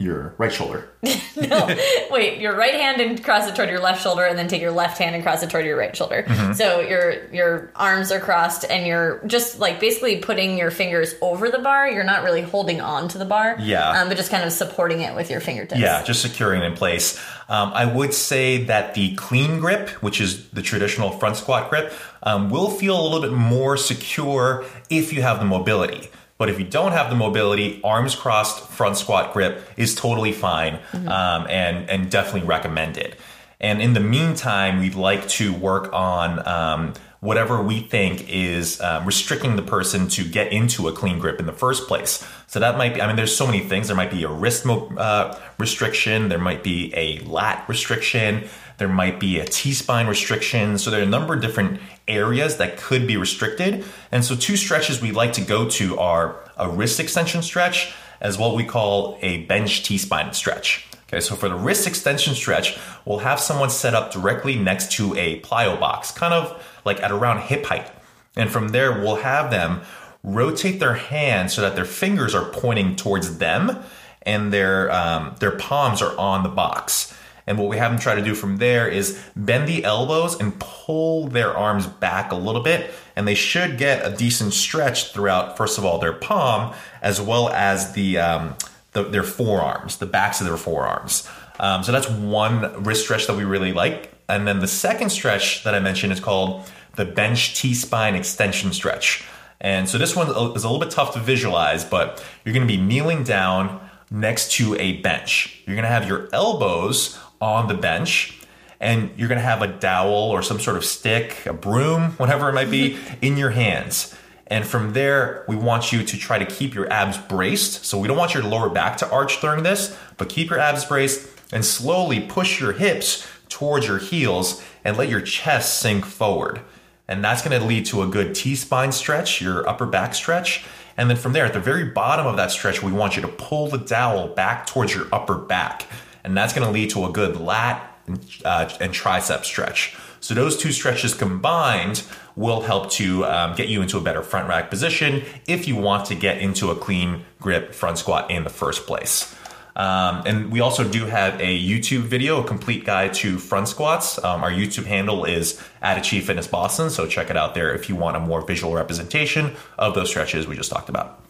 Your 0.00 0.34
right 0.38 0.52
shoulder. 0.52 0.88
No, 1.40 1.74
wait, 2.10 2.38
your 2.40 2.54
right 2.54 2.74
hand 2.74 3.00
and 3.00 3.22
cross 3.24 3.48
it 3.48 3.54
toward 3.56 3.70
your 3.70 3.80
left 3.80 4.02
shoulder, 4.02 4.24
and 4.24 4.36
then 4.36 4.46
take 4.46 4.60
your 4.60 4.72
left 4.72 4.98
hand 4.98 5.14
and 5.14 5.24
cross 5.24 5.42
it 5.42 5.48
toward 5.48 5.64
your 5.64 5.76
right 5.78 5.96
shoulder. 5.96 6.24
Mm-hmm. 6.26 6.52
So 6.52 6.80
your 6.80 7.32
your 7.32 7.72
arms 7.76 8.12
are 8.12 8.20
crossed, 8.20 8.64
and 8.68 8.86
you're 8.86 9.22
just 9.26 9.58
like 9.58 9.80
basically 9.80 10.18
putting 10.18 10.58
your 10.58 10.70
fingers 10.70 11.14
over 11.22 11.48
the 11.48 11.58
bar. 11.60 11.88
You're 11.88 12.04
not 12.04 12.24
really 12.24 12.42
holding 12.42 12.80
on 12.80 13.08
to 13.08 13.18
the 13.18 13.24
bar, 13.24 13.56
Yeah. 13.58 13.88
um, 14.02 14.08
but 14.08 14.16
just 14.16 14.30
kind 14.30 14.44
of 14.44 14.52
supporting 14.52 15.00
it 15.00 15.14
with 15.14 15.30
your 15.30 15.40
fingertips. 15.40 15.80
Yeah, 15.80 16.02
just 16.02 16.20
securing 16.20 16.62
it 16.62 16.66
in 16.66 16.74
place. 16.74 17.18
Um, 17.48 17.72
I 17.72 17.86
would 17.86 18.12
say 18.12 18.64
that 18.64 18.94
the 18.94 19.14
clean 19.14 19.60
grip, 19.60 19.88
which 20.02 20.20
is 20.20 20.48
the 20.50 20.62
traditional 20.62 21.10
front 21.12 21.36
squat 21.36 21.70
grip, 21.70 21.92
um, 22.22 22.50
will 22.50 22.70
feel 22.70 23.00
a 23.00 23.02
little 23.02 23.22
bit 23.22 23.32
more 23.32 23.76
secure 23.76 24.64
if 24.90 25.12
you 25.12 25.22
have 25.22 25.38
the 25.38 25.46
mobility. 25.46 26.10
But 26.40 26.48
if 26.48 26.58
you 26.58 26.64
don't 26.64 26.92
have 26.92 27.10
the 27.10 27.16
mobility, 27.16 27.82
arms 27.84 28.16
crossed 28.16 28.66
front 28.70 28.96
squat 28.96 29.34
grip 29.34 29.62
is 29.76 29.94
totally 29.94 30.32
fine 30.32 30.78
um, 30.94 31.46
and, 31.50 31.90
and 31.90 32.10
definitely 32.10 32.48
recommended. 32.48 33.14
And 33.60 33.82
in 33.82 33.92
the 33.92 34.00
meantime, 34.00 34.80
we'd 34.80 34.94
like 34.94 35.28
to 35.36 35.52
work 35.52 35.92
on 35.92 36.48
um, 36.48 36.94
whatever 37.20 37.62
we 37.62 37.80
think 37.80 38.28
is 38.30 38.80
um, 38.80 39.04
restricting 39.04 39.56
the 39.56 39.62
person 39.62 40.08
to 40.08 40.24
get 40.24 40.52
into 40.52 40.88
a 40.88 40.92
clean 40.92 41.18
grip 41.18 41.38
in 41.38 41.46
the 41.46 41.52
first 41.52 41.86
place. 41.86 42.26
So 42.46 42.58
that 42.60 42.78
might 42.78 42.94
be, 42.94 43.02
I 43.02 43.06
mean, 43.06 43.16
there's 43.16 43.36
so 43.36 43.46
many 43.46 43.60
things. 43.60 43.88
There 43.88 43.96
might 43.96 44.10
be 44.10 44.24
a 44.24 44.28
wrist 44.28 44.66
uh, 44.66 45.38
restriction, 45.58 46.28
there 46.28 46.38
might 46.38 46.64
be 46.64 46.92
a 46.96 47.18
lat 47.20 47.68
restriction, 47.68 48.48
there 48.78 48.88
might 48.88 49.20
be 49.20 49.38
a 49.38 49.44
T 49.44 49.72
spine 49.72 50.06
restriction. 50.06 50.78
So 50.78 50.90
there 50.90 51.00
are 51.00 51.04
a 51.04 51.06
number 51.06 51.34
of 51.34 51.42
different 51.42 51.80
areas 52.08 52.56
that 52.56 52.78
could 52.78 53.06
be 53.06 53.18
restricted. 53.18 53.84
And 54.10 54.24
so, 54.24 54.34
two 54.34 54.56
stretches 54.56 55.02
we 55.02 55.12
like 55.12 55.34
to 55.34 55.42
go 55.42 55.68
to 55.68 55.98
are 55.98 56.36
a 56.56 56.68
wrist 56.68 56.98
extension 56.98 57.42
stretch, 57.42 57.92
as 58.20 58.38
what 58.38 58.54
we 58.54 58.64
call 58.64 59.18
a 59.20 59.44
bench 59.44 59.84
T 59.84 59.98
spine 59.98 60.32
stretch. 60.32 60.86
Okay, 61.08 61.20
so 61.20 61.34
for 61.34 61.48
the 61.48 61.56
wrist 61.56 61.86
extension 61.86 62.34
stretch, 62.34 62.78
we'll 63.04 63.18
have 63.18 63.40
someone 63.40 63.68
set 63.68 63.94
up 63.94 64.12
directly 64.12 64.54
next 64.54 64.92
to 64.92 65.14
a 65.16 65.40
plyo 65.40 65.78
box, 65.78 66.12
kind 66.12 66.32
of 66.32 66.64
like 66.84 67.02
at 67.02 67.10
around 67.10 67.40
hip 67.42 67.66
height. 67.66 67.90
And 68.36 68.50
from 68.50 68.68
there, 68.68 68.92
we'll 68.92 69.16
have 69.16 69.50
them 69.50 69.80
rotate 70.22 70.80
their 70.80 70.94
hands 70.94 71.54
so 71.54 71.62
that 71.62 71.74
their 71.74 71.84
fingers 71.84 72.34
are 72.34 72.44
pointing 72.44 72.94
towards 72.94 73.38
them 73.38 73.82
and 74.22 74.52
their 74.52 74.90
um, 74.92 75.34
their 75.40 75.52
palms 75.52 76.02
are 76.02 76.16
on 76.18 76.42
the 76.42 76.48
box. 76.48 77.16
And 77.46 77.58
what 77.58 77.68
we 77.68 77.78
have 77.78 77.90
them 77.90 78.00
try 78.00 78.14
to 78.14 78.22
do 78.22 78.34
from 78.34 78.58
there 78.58 78.86
is 78.86 79.20
bend 79.34 79.66
the 79.66 79.84
elbows 79.84 80.38
and 80.38 80.58
pull 80.60 81.26
their 81.26 81.56
arms 81.56 81.86
back 81.86 82.30
a 82.30 82.36
little 82.36 82.62
bit. 82.62 82.92
And 83.16 83.26
they 83.26 83.34
should 83.34 83.76
get 83.76 84.06
a 84.06 84.14
decent 84.14 84.52
stretch 84.52 85.12
throughout, 85.12 85.56
first 85.56 85.76
of 85.76 85.84
all, 85.84 85.98
their 85.98 86.12
palm, 86.12 86.74
as 87.02 87.20
well 87.20 87.48
as 87.48 87.92
the, 87.94 88.18
um, 88.18 88.54
the 88.92 89.02
their 89.02 89.24
forearms, 89.24 89.96
the 89.96 90.06
backs 90.06 90.40
of 90.40 90.46
their 90.46 90.56
forearms. 90.56 91.28
Um, 91.58 91.82
so 91.82 91.92
that's 91.92 92.08
one 92.08 92.84
wrist 92.84 93.02
stretch 93.04 93.26
that 93.26 93.36
we 93.36 93.44
really 93.44 93.72
like. 93.72 94.14
And 94.30 94.46
then 94.46 94.60
the 94.60 94.68
second 94.68 95.10
stretch 95.10 95.64
that 95.64 95.74
I 95.74 95.80
mentioned 95.80 96.12
is 96.12 96.20
called 96.20 96.70
the 96.96 97.04
bench 97.04 97.56
T 97.60 97.74
spine 97.74 98.14
extension 98.14 98.72
stretch. 98.72 99.24
And 99.60 99.88
so 99.88 99.98
this 99.98 100.16
one 100.16 100.28
is 100.28 100.64
a 100.64 100.68
little 100.68 100.78
bit 100.78 100.90
tough 100.90 101.12
to 101.14 101.20
visualize, 101.20 101.84
but 101.84 102.24
you're 102.44 102.54
going 102.54 102.66
to 102.66 102.72
be 102.72 102.80
kneeling 102.80 103.24
down 103.24 103.80
next 104.10 104.52
to 104.52 104.74
a 104.76 105.00
bench. 105.02 105.62
You're 105.66 105.76
going 105.76 105.84
to 105.84 105.90
have 105.90 106.08
your 106.08 106.28
elbows 106.32 107.18
on 107.40 107.68
the 107.68 107.74
bench 107.74 108.38
and 108.80 109.10
you're 109.16 109.28
going 109.28 109.38
to 109.38 109.44
have 109.44 109.60
a 109.60 109.66
dowel 109.66 110.30
or 110.30 110.42
some 110.42 110.58
sort 110.58 110.76
of 110.76 110.84
stick, 110.84 111.44
a 111.44 111.52
broom, 111.52 112.12
whatever 112.16 112.48
it 112.48 112.54
might 112.54 112.70
be, 112.70 112.98
in 113.22 113.36
your 113.36 113.50
hands. 113.50 114.16
And 114.46 114.66
from 114.66 114.94
there, 114.94 115.44
we 115.46 115.54
want 115.54 115.92
you 115.92 116.02
to 116.02 116.16
try 116.16 116.38
to 116.38 116.46
keep 116.46 116.74
your 116.74 116.90
abs 116.92 117.18
braced. 117.18 117.84
So 117.84 117.98
we 117.98 118.08
don't 118.08 118.16
want 118.16 118.34
your 118.34 118.42
lower 118.42 118.68
back 118.68 118.96
to 118.96 119.10
arch 119.10 119.40
during 119.40 119.62
this, 119.62 119.96
but 120.16 120.28
keep 120.28 120.50
your 120.50 120.58
abs 120.58 120.84
braced 120.84 121.28
and 121.52 121.64
slowly 121.64 122.20
push 122.20 122.60
your 122.60 122.72
hips 122.72 123.26
towards 123.50 123.86
your 123.86 123.98
heels 123.98 124.62
and 124.84 124.96
let 124.96 125.10
your 125.10 125.20
chest 125.20 125.80
sink 125.80 126.06
forward. 126.06 126.60
And 127.06 127.22
that's 127.22 127.42
going 127.42 127.60
to 127.60 127.66
lead 127.66 127.86
to 127.86 128.02
a 128.02 128.06
good 128.06 128.34
T 128.34 128.54
spine 128.54 128.92
stretch, 128.92 129.42
your 129.42 129.68
upper 129.68 129.84
back 129.84 130.14
stretch. 130.14 130.64
And 130.96 131.10
then 131.10 131.16
from 131.16 131.32
there, 131.32 131.44
at 131.44 131.52
the 131.52 131.60
very 131.60 131.84
bottom 131.84 132.26
of 132.26 132.36
that 132.36 132.50
stretch, 132.50 132.82
we 132.82 132.92
want 132.92 133.16
you 133.16 133.22
to 133.22 133.28
pull 133.28 133.68
the 133.68 133.78
dowel 133.78 134.28
back 134.28 134.66
towards 134.66 134.94
your 134.94 135.06
upper 135.12 135.36
back. 135.36 135.86
And 136.24 136.36
that's 136.36 136.52
going 136.52 136.66
to 136.66 136.72
lead 136.72 136.90
to 136.90 137.04
a 137.04 137.10
good 137.10 137.36
lat 137.36 137.98
and, 138.06 138.24
uh, 138.44 138.70
and 138.80 138.92
tricep 138.92 139.44
stretch. 139.44 139.96
So 140.20 140.34
those 140.34 140.56
two 140.56 140.70
stretches 140.70 141.14
combined 141.14 142.04
will 142.36 142.60
help 142.60 142.90
to 142.92 143.24
um, 143.24 143.56
get 143.56 143.68
you 143.68 143.82
into 143.82 143.96
a 143.98 144.00
better 144.00 144.22
front 144.22 144.48
rack 144.48 144.70
position 144.70 145.24
if 145.46 145.66
you 145.66 145.76
want 145.76 146.06
to 146.06 146.14
get 146.14 146.38
into 146.38 146.70
a 146.70 146.76
clean 146.76 147.24
grip 147.40 147.74
front 147.74 147.98
squat 147.98 148.30
in 148.30 148.44
the 148.44 148.50
first 148.50 148.86
place. 148.86 149.34
Um, 149.80 150.22
and 150.26 150.52
we 150.52 150.60
also 150.60 150.86
do 150.86 151.06
have 151.06 151.40
a 151.40 151.58
YouTube 151.58 152.02
video, 152.02 152.42
a 152.42 152.46
complete 152.46 152.84
guide 152.84 153.14
to 153.14 153.38
front 153.38 153.66
squats. 153.66 154.22
Um, 154.22 154.44
our 154.44 154.50
YouTube 154.50 154.84
handle 154.84 155.24
is 155.24 155.58
at 155.80 155.96
Achieve 155.96 156.26
Fitness 156.26 156.46
Boston, 156.46 156.90
so 156.90 157.06
check 157.06 157.30
it 157.30 157.36
out 157.38 157.54
there 157.54 157.72
if 157.72 157.88
you 157.88 157.96
want 157.96 158.14
a 158.14 158.20
more 158.20 158.42
visual 158.42 158.74
representation 158.74 159.56
of 159.78 159.94
those 159.94 160.10
stretches 160.10 160.46
we 160.46 160.54
just 160.54 160.70
talked 160.70 160.90
about. 160.90 161.24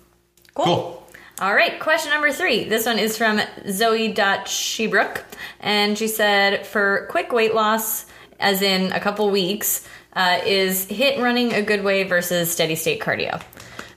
Cool. 0.54 0.64
Cool. 0.64 1.06
All 1.40 1.54
right, 1.54 1.78
question 1.78 2.10
number 2.10 2.32
three. 2.32 2.64
This 2.64 2.86
one 2.86 2.98
is 2.98 3.16
from 3.16 3.40
Zoe.Shebrook. 3.70 5.22
And 5.60 5.96
she 5.96 6.08
said, 6.08 6.66
for 6.66 7.06
quick 7.08 7.30
weight 7.30 7.54
loss, 7.54 8.04
as 8.40 8.62
in 8.62 8.90
a 8.90 8.98
couple 8.98 9.30
weeks, 9.30 9.86
uh, 10.14 10.40
is 10.44 10.86
HIIT 10.86 11.22
running 11.22 11.52
a 11.52 11.62
good 11.62 11.84
way 11.84 12.02
versus 12.02 12.50
steady 12.50 12.74
state 12.74 13.00
cardio? 13.00 13.40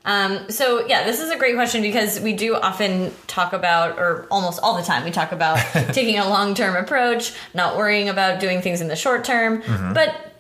Um, 0.05 0.49
so 0.49 0.85
yeah, 0.85 1.05
this 1.05 1.19
is 1.21 1.31
a 1.31 1.37
great 1.37 1.55
question 1.55 1.81
because 1.81 2.19
we 2.19 2.33
do 2.33 2.55
often 2.55 3.13
talk 3.27 3.53
about, 3.53 3.97
or 3.97 4.27
almost 4.29 4.59
all 4.61 4.75
the 4.75 4.83
time, 4.83 5.03
we 5.03 5.11
talk 5.11 5.31
about 5.31 5.57
taking 5.93 6.19
a 6.19 6.27
long 6.27 6.55
term 6.55 6.75
approach, 6.75 7.33
not 7.53 7.77
worrying 7.77 8.09
about 8.09 8.39
doing 8.39 8.61
things 8.61 8.81
in 8.81 8.87
the 8.87 8.95
short 8.95 9.23
term. 9.23 9.61
Mm-hmm. 9.61 9.93
But 9.93 10.33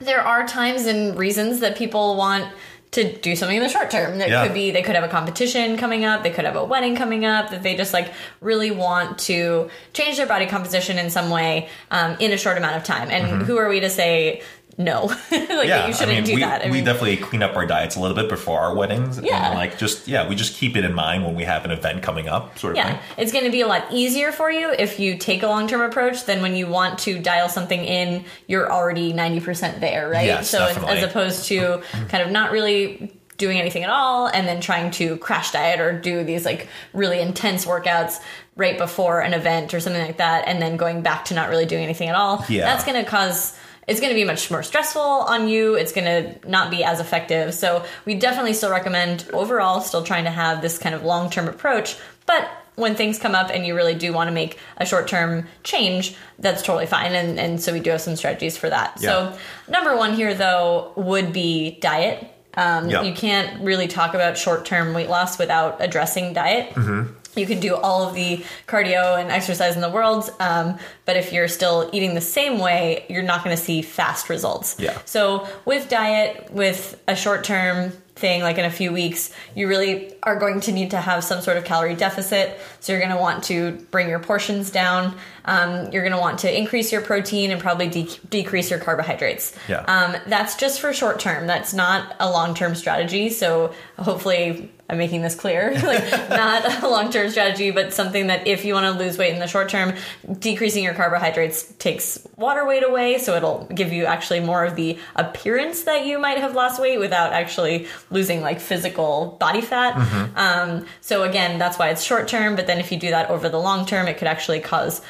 there 0.00 0.20
are 0.20 0.46
times 0.46 0.86
and 0.86 1.16
reasons 1.18 1.60
that 1.60 1.76
people 1.76 2.16
want 2.16 2.52
to 2.90 3.12
do 3.18 3.36
something 3.36 3.56
in 3.56 3.62
the 3.62 3.68
short 3.68 3.90
term. 3.90 4.18
That 4.18 4.30
Yeah. 4.30 4.44
could 4.46 4.54
be 4.54 4.70
they 4.70 4.82
could 4.82 4.94
have 4.94 5.04
a 5.04 5.08
competition 5.08 5.76
coming 5.76 6.04
up, 6.04 6.22
they 6.22 6.30
could 6.30 6.44
have 6.46 6.56
a 6.56 6.64
wedding 6.64 6.96
coming 6.96 7.24
up, 7.24 7.50
that 7.50 7.62
they 7.62 7.76
just 7.76 7.92
like 7.92 8.12
really 8.40 8.70
want 8.70 9.18
to 9.20 9.68
change 9.92 10.16
their 10.16 10.26
body 10.26 10.46
composition 10.46 10.98
in 10.98 11.10
some 11.10 11.28
way 11.30 11.68
um, 11.90 12.16
in 12.18 12.32
a 12.32 12.38
short 12.38 12.56
amount 12.56 12.76
of 12.76 12.84
time. 12.84 13.10
And 13.10 13.42
who 13.42 13.58
are 13.58 13.68
we 13.68 13.80
to 13.80 13.90
say 13.90 14.42
no? 14.78 15.04
like 15.06 15.18
that 15.28 15.88
you 15.88 15.92
shouldn't. 15.92 16.12
I 16.12 16.14
mean, 16.14 16.24
do 16.24 16.34
we, 16.36 16.40
that. 16.40 16.62
I 16.62 16.66
we 16.66 16.72
mean, 16.74 16.84
definitely 16.84 17.16
clean 17.16 17.42
up 17.42 17.56
our 17.56 17.66
diets 17.66 17.96
a 17.96 18.00
little 18.00 18.16
bit 18.16 18.28
before 18.28 18.60
our 18.60 18.74
weddings. 18.74 19.18
Yeah. 19.20 19.48
And 19.48 19.54
like 19.58 19.76
just 19.76 20.06
yeah, 20.06 20.28
we 20.28 20.36
just 20.36 20.54
keep 20.54 20.76
it 20.76 20.84
in 20.84 20.94
mind 20.94 21.24
when 21.24 21.34
we 21.34 21.44
have 21.44 21.64
an 21.64 21.72
event 21.72 22.02
coming 22.02 22.28
up, 22.28 22.58
sort 22.58 22.72
of 22.72 22.76
yeah, 22.76 22.96
thing. 22.96 23.00
it's 23.18 23.32
going 23.32 23.44
to 23.44 23.50
be 23.50 23.60
a 23.60 23.66
lot 23.66 23.92
easier 23.92 24.30
for 24.30 24.50
you 24.50 24.70
if 24.70 25.00
you 25.00 25.18
take 25.18 25.42
a 25.42 25.48
long 25.48 25.66
term 25.66 25.80
approach 25.80 26.24
than 26.24 26.40
when 26.40 26.54
you 26.54 26.68
want 26.68 26.98
to 27.00 27.18
dial 27.18 27.48
something 27.48 27.84
in, 27.84 28.24
you're 28.46 28.72
already 28.72 29.12
90% 29.12 29.80
there, 29.80 30.08
right? 30.08 30.26
Yes, 30.26 30.48
so 30.48 30.58
definitely. 30.58 30.98
as 30.98 31.04
opposed 31.04 31.46
to 31.46 31.82
kind 32.08 32.22
of 32.22 32.30
not 32.30 32.52
really 32.52 33.12
doing 33.36 33.58
anything 33.58 33.84
at 33.84 33.90
all 33.90 34.26
and 34.26 34.46
then 34.48 34.60
trying 34.60 34.90
to 34.90 35.16
crash 35.18 35.52
diet 35.52 35.80
or 35.80 35.98
do 35.98 36.24
these 36.24 36.44
like 36.44 36.68
really 36.92 37.20
intense 37.20 37.64
workouts 37.64 38.20
right 38.56 38.76
before 38.76 39.20
an 39.20 39.32
event 39.32 39.72
or 39.72 39.78
something 39.78 40.02
like 40.02 40.16
that 40.16 40.46
and 40.48 40.60
then 40.60 40.76
going 40.76 41.02
back 41.02 41.24
to 41.24 41.34
not 41.34 41.48
really 41.48 41.64
doing 41.64 41.84
anything 41.84 42.08
at 42.08 42.16
all. 42.16 42.44
Yeah. 42.48 42.64
That's 42.64 42.84
going 42.84 43.02
to 43.02 43.08
cause 43.08 43.56
it's 43.88 44.00
going 44.00 44.10
to 44.10 44.14
be 44.14 44.24
much 44.24 44.50
more 44.50 44.62
stressful 44.62 45.00
on 45.00 45.48
you. 45.48 45.74
It's 45.74 45.92
going 45.92 46.04
to 46.04 46.48
not 46.48 46.70
be 46.70 46.84
as 46.84 47.00
effective. 47.00 47.54
So 47.54 47.84
we 48.04 48.14
definitely 48.14 48.52
still 48.52 48.70
recommend 48.70 49.26
overall 49.32 49.80
still 49.80 50.04
trying 50.04 50.24
to 50.24 50.30
have 50.30 50.62
this 50.62 50.78
kind 50.78 50.94
of 50.94 51.02
long-term 51.02 51.48
approach, 51.48 51.96
but 52.26 52.48
when 52.76 52.94
things 52.94 53.18
come 53.18 53.34
up 53.34 53.50
and 53.50 53.66
you 53.66 53.74
really 53.74 53.96
do 53.96 54.12
want 54.12 54.28
to 54.28 54.32
make 54.32 54.56
a 54.76 54.86
short-term 54.86 55.48
change, 55.64 56.14
that's 56.38 56.62
totally 56.62 56.86
fine. 56.86 57.12
And, 57.12 57.40
and 57.40 57.60
so 57.60 57.72
we 57.72 57.80
do 57.80 57.90
have 57.90 58.00
some 58.00 58.14
strategies 58.14 58.56
for 58.56 58.70
that. 58.70 58.98
Yeah. 59.00 59.32
So 59.32 59.38
number 59.68 59.96
one 59.96 60.14
here 60.14 60.32
though 60.32 60.92
would 60.94 61.32
be 61.32 61.80
diet. 61.80 62.24
Um, 62.54 62.88
Yeah. 62.88 63.02
You 63.02 63.12
can't 63.14 63.64
really 63.64 63.88
talk 63.88 64.14
about 64.14 64.38
short-term 64.38 64.94
weight 64.94 65.08
loss 65.08 65.38
without 65.40 65.82
addressing 65.82 66.34
diet. 66.34 66.70
Mm-hmm. 66.74 67.14
You 67.38 67.46
can 67.46 67.60
do 67.60 67.76
all 67.76 68.06
of 68.06 68.14
the 68.14 68.44
cardio 68.66 69.18
and 69.18 69.30
exercise 69.30 69.74
in 69.74 69.80
the 69.80 69.90
world, 69.90 70.30
um, 70.40 70.78
but 71.04 71.16
if 71.16 71.32
you're 71.32 71.48
still 71.48 71.88
eating 71.92 72.14
the 72.14 72.20
same 72.20 72.58
way, 72.58 73.06
you're 73.08 73.22
not 73.22 73.44
going 73.44 73.56
to 73.56 73.62
see 73.62 73.82
fast 73.82 74.28
results. 74.28 74.76
Yeah. 74.78 74.98
So 75.04 75.48
with 75.64 75.88
diet, 75.88 76.50
with 76.52 77.00
a 77.08 77.16
short-term 77.16 77.92
thing 78.18 78.42
like 78.42 78.58
in 78.58 78.64
a 78.64 78.70
few 78.70 78.92
weeks, 78.92 79.32
you 79.54 79.68
really 79.68 80.12
are 80.24 80.36
going 80.36 80.60
to 80.60 80.72
need 80.72 80.90
to 80.90 81.00
have 81.00 81.22
some 81.22 81.40
sort 81.40 81.56
of 81.56 81.64
calorie 81.64 81.94
deficit. 81.94 82.58
So 82.80 82.92
you're 82.92 83.00
going 83.00 83.14
to 83.14 83.20
want 83.20 83.44
to 83.44 83.72
bring 83.92 84.08
your 84.08 84.18
portions 84.18 84.70
down. 84.70 85.16
Um, 85.44 85.92
you're 85.92 86.02
going 86.02 86.12
to 86.12 86.18
want 86.18 86.40
to 86.40 86.58
increase 86.58 86.90
your 86.90 87.00
protein 87.00 87.52
and 87.52 87.60
probably 87.60 87.88
de- 87.88 88.18
decrease 88.28 88.70
your 88.70 88.80
carbohydrates. 88.80 89.56
Yeah. 89.68 89.82
Um, 89.82 90.20
that's 90.26 90.56
just 90.56 90.80
for 90.80 90.92
short 90.92 91.20
term. 91.20 91.46
That's 91.46 91.72
not 91.72 92.16
a 92.18 92.28
long 92.28 92.54
term 92.54 92.74
strategy. 92.74 93.30
So 93.30 93.72
hopefully 93.98 94.72
I'm 94.90 94.96
making 94.96 95.20
this 95.20 95.34
clear. 95.34 95.72
like 95.82 96.10
not 96.30 96.82
a 96.82 96.88
long 96.88 97.10
term 97.10 97.30
strategy, 97.30 97.70
but 97.70 97.92
something 97.92 98.28
that 98.28 98.46
if 98.46 98.64
you 98.64 98.74
want 98.74 98.84
to 98.86 99.04
lose 99.04 99.18
weight 99.18 99.32
in 99.32 99.38
the 99.38 99.46
short 99.46 99.68
term, 99.68 99.94
decreasing 100.38 100.82
your 100.82 100.94
carbohydrates 100.94 101.64
takes 101.74 102.26
water 102.36 102.64
weight 102.64 102.82
away. 102.82 103.18
So 103.18 103.36
it'll 103.36 103.66
give 103.74 103.92
you 103.92 104.06
actually 104.06 104.40
more 104.40 104.64
of 104.64 104.76
the 104.76 104.98
appearance 105.16 105.82
that 105.84 106.06
you 106.06 106.18
might 106.18 106.38
have 106.38 106.54
lost 106.54 106.80
weight 106.80 106.98
without 106.98 107.32
actually 107.32 107.86
losing 108.10 108.40
like 108.40 108.60
physical 108.60 109.36
body 109.38 109.60
fat. 109.60 109.96
Um, 110.36 110.86
so 111.00 111.22
again, 111.22 111.58
that's 111.58 111.78
why 111.78 111.90
it's 111.90 112.02
short 112.02 112.28
term. 112.28 112.56
But 112.56 112.66
then 112.66 112.78
if 112.78 112.90
you 112.90 112.98
do 112.98 113.10
that 113.10 113.28
over 113.30 113.48
the 113.48 113.58
long 113.58 113.84
term, 113.84 114.08
it 114.08 114.16
could 114.16 114.28
actually 114.28 114.60
cause, 114.60 115.02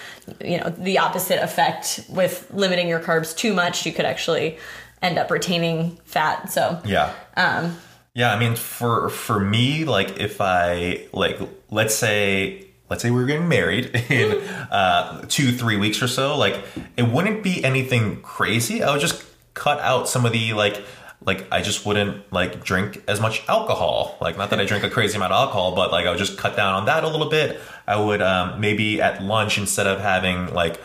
you 0.45 0.59
know, 0.59 0.71
the 0.71 0.99
opposite 0.99 1.43
effect 1.43 2.05
with 2.09 2.51
limiting 2.53 2.89
your 2.89 3.01
carbs 3.01 3.37
too 3.37 3.55
much. 3.55 3.87
You 3.87 3.93
could 3.93 4.07
actually 4.07 4.59
end 5.01 5.19
up 5.19 5.31
retaining 5.31 5.99
fat. 6.05 6.51
So 6.51 6.81
Yeah. 6.85 7.15
Um, 7.37 7.77
yeah, 8.19 8.35
I 8.35 8.39
mean, 8.41 8.57
for 8.57 9.11
for 9.11 9.39
me, 9.39 9.85
like 9.85 10.19
if 10.19 10.41
I 10.41 11.07
like, 11.13 11.39
let's 11.71 11.95
say, 11.95 12.67
let's 12.91 13.01
say 13.01 13.11
we 13.13 13.21
were 13.21 13.27
getting 13.27 13.49
married 13.49 13.95
in 14.11 14.43
uh, 14.73 15.25
two, 15.29 15.53
three 15.53 15.77
weeks 15.77 16.03
or 16.03 16.09
so, 16.09 16.37
like 16.37 16.61
it 16.97 17.05
wouldn't 17.05 17.45
be 17.45 17.63
anything 17.63 18.21
crazy. 18.21 18.83
I 18.83 18.91
would 18.91 19.01
just 19.01 19.25
cut 19.55 19.79
out 19.79 20.09
some 20.09 20.27
of 20.27 20.33
the 20.33 20.53
like. 20.55 20.83
Like 21.21 21.49
I 21.53 21.63
just 21.63 21.85
wouldn't 21.85 22.33
like 22.33 22.63
drink 22.63 23.03
as 23.09 23.21
much 23.21 23.43
alcohol. 23.49 24.17
Like 24.21 24.39
not 24.39 24.51
that 24.51 24.61
I 24.61 24.65
drink 24.65 24.85
a 24.85 24.91
crazy 24.91 25.17
amount 25.17 25.33
of 25.33 25.41
alcohol, 25.41 25.75
but 25.75 25.91
like 25.91 26.07
I 26.07 26.11
would 26.11 26.19
just 26.19 26.39
cut 26.39 26.57
down 26.57 26.75
on 26.75 26.87
that 26.87 27.03
a 27.03 27.09
little 27.09 27.29
bit. 27.29 27.61
I 27.89 28.01
would 28.01 28.23
um, 28.23 28.61
maybe 28.61 29.03
at 29.03 29.21
lunch 29.21 29.59
instead 29.59 29.89
of 29.89 30.01
having 30.01 30.55
like 30.55 30.81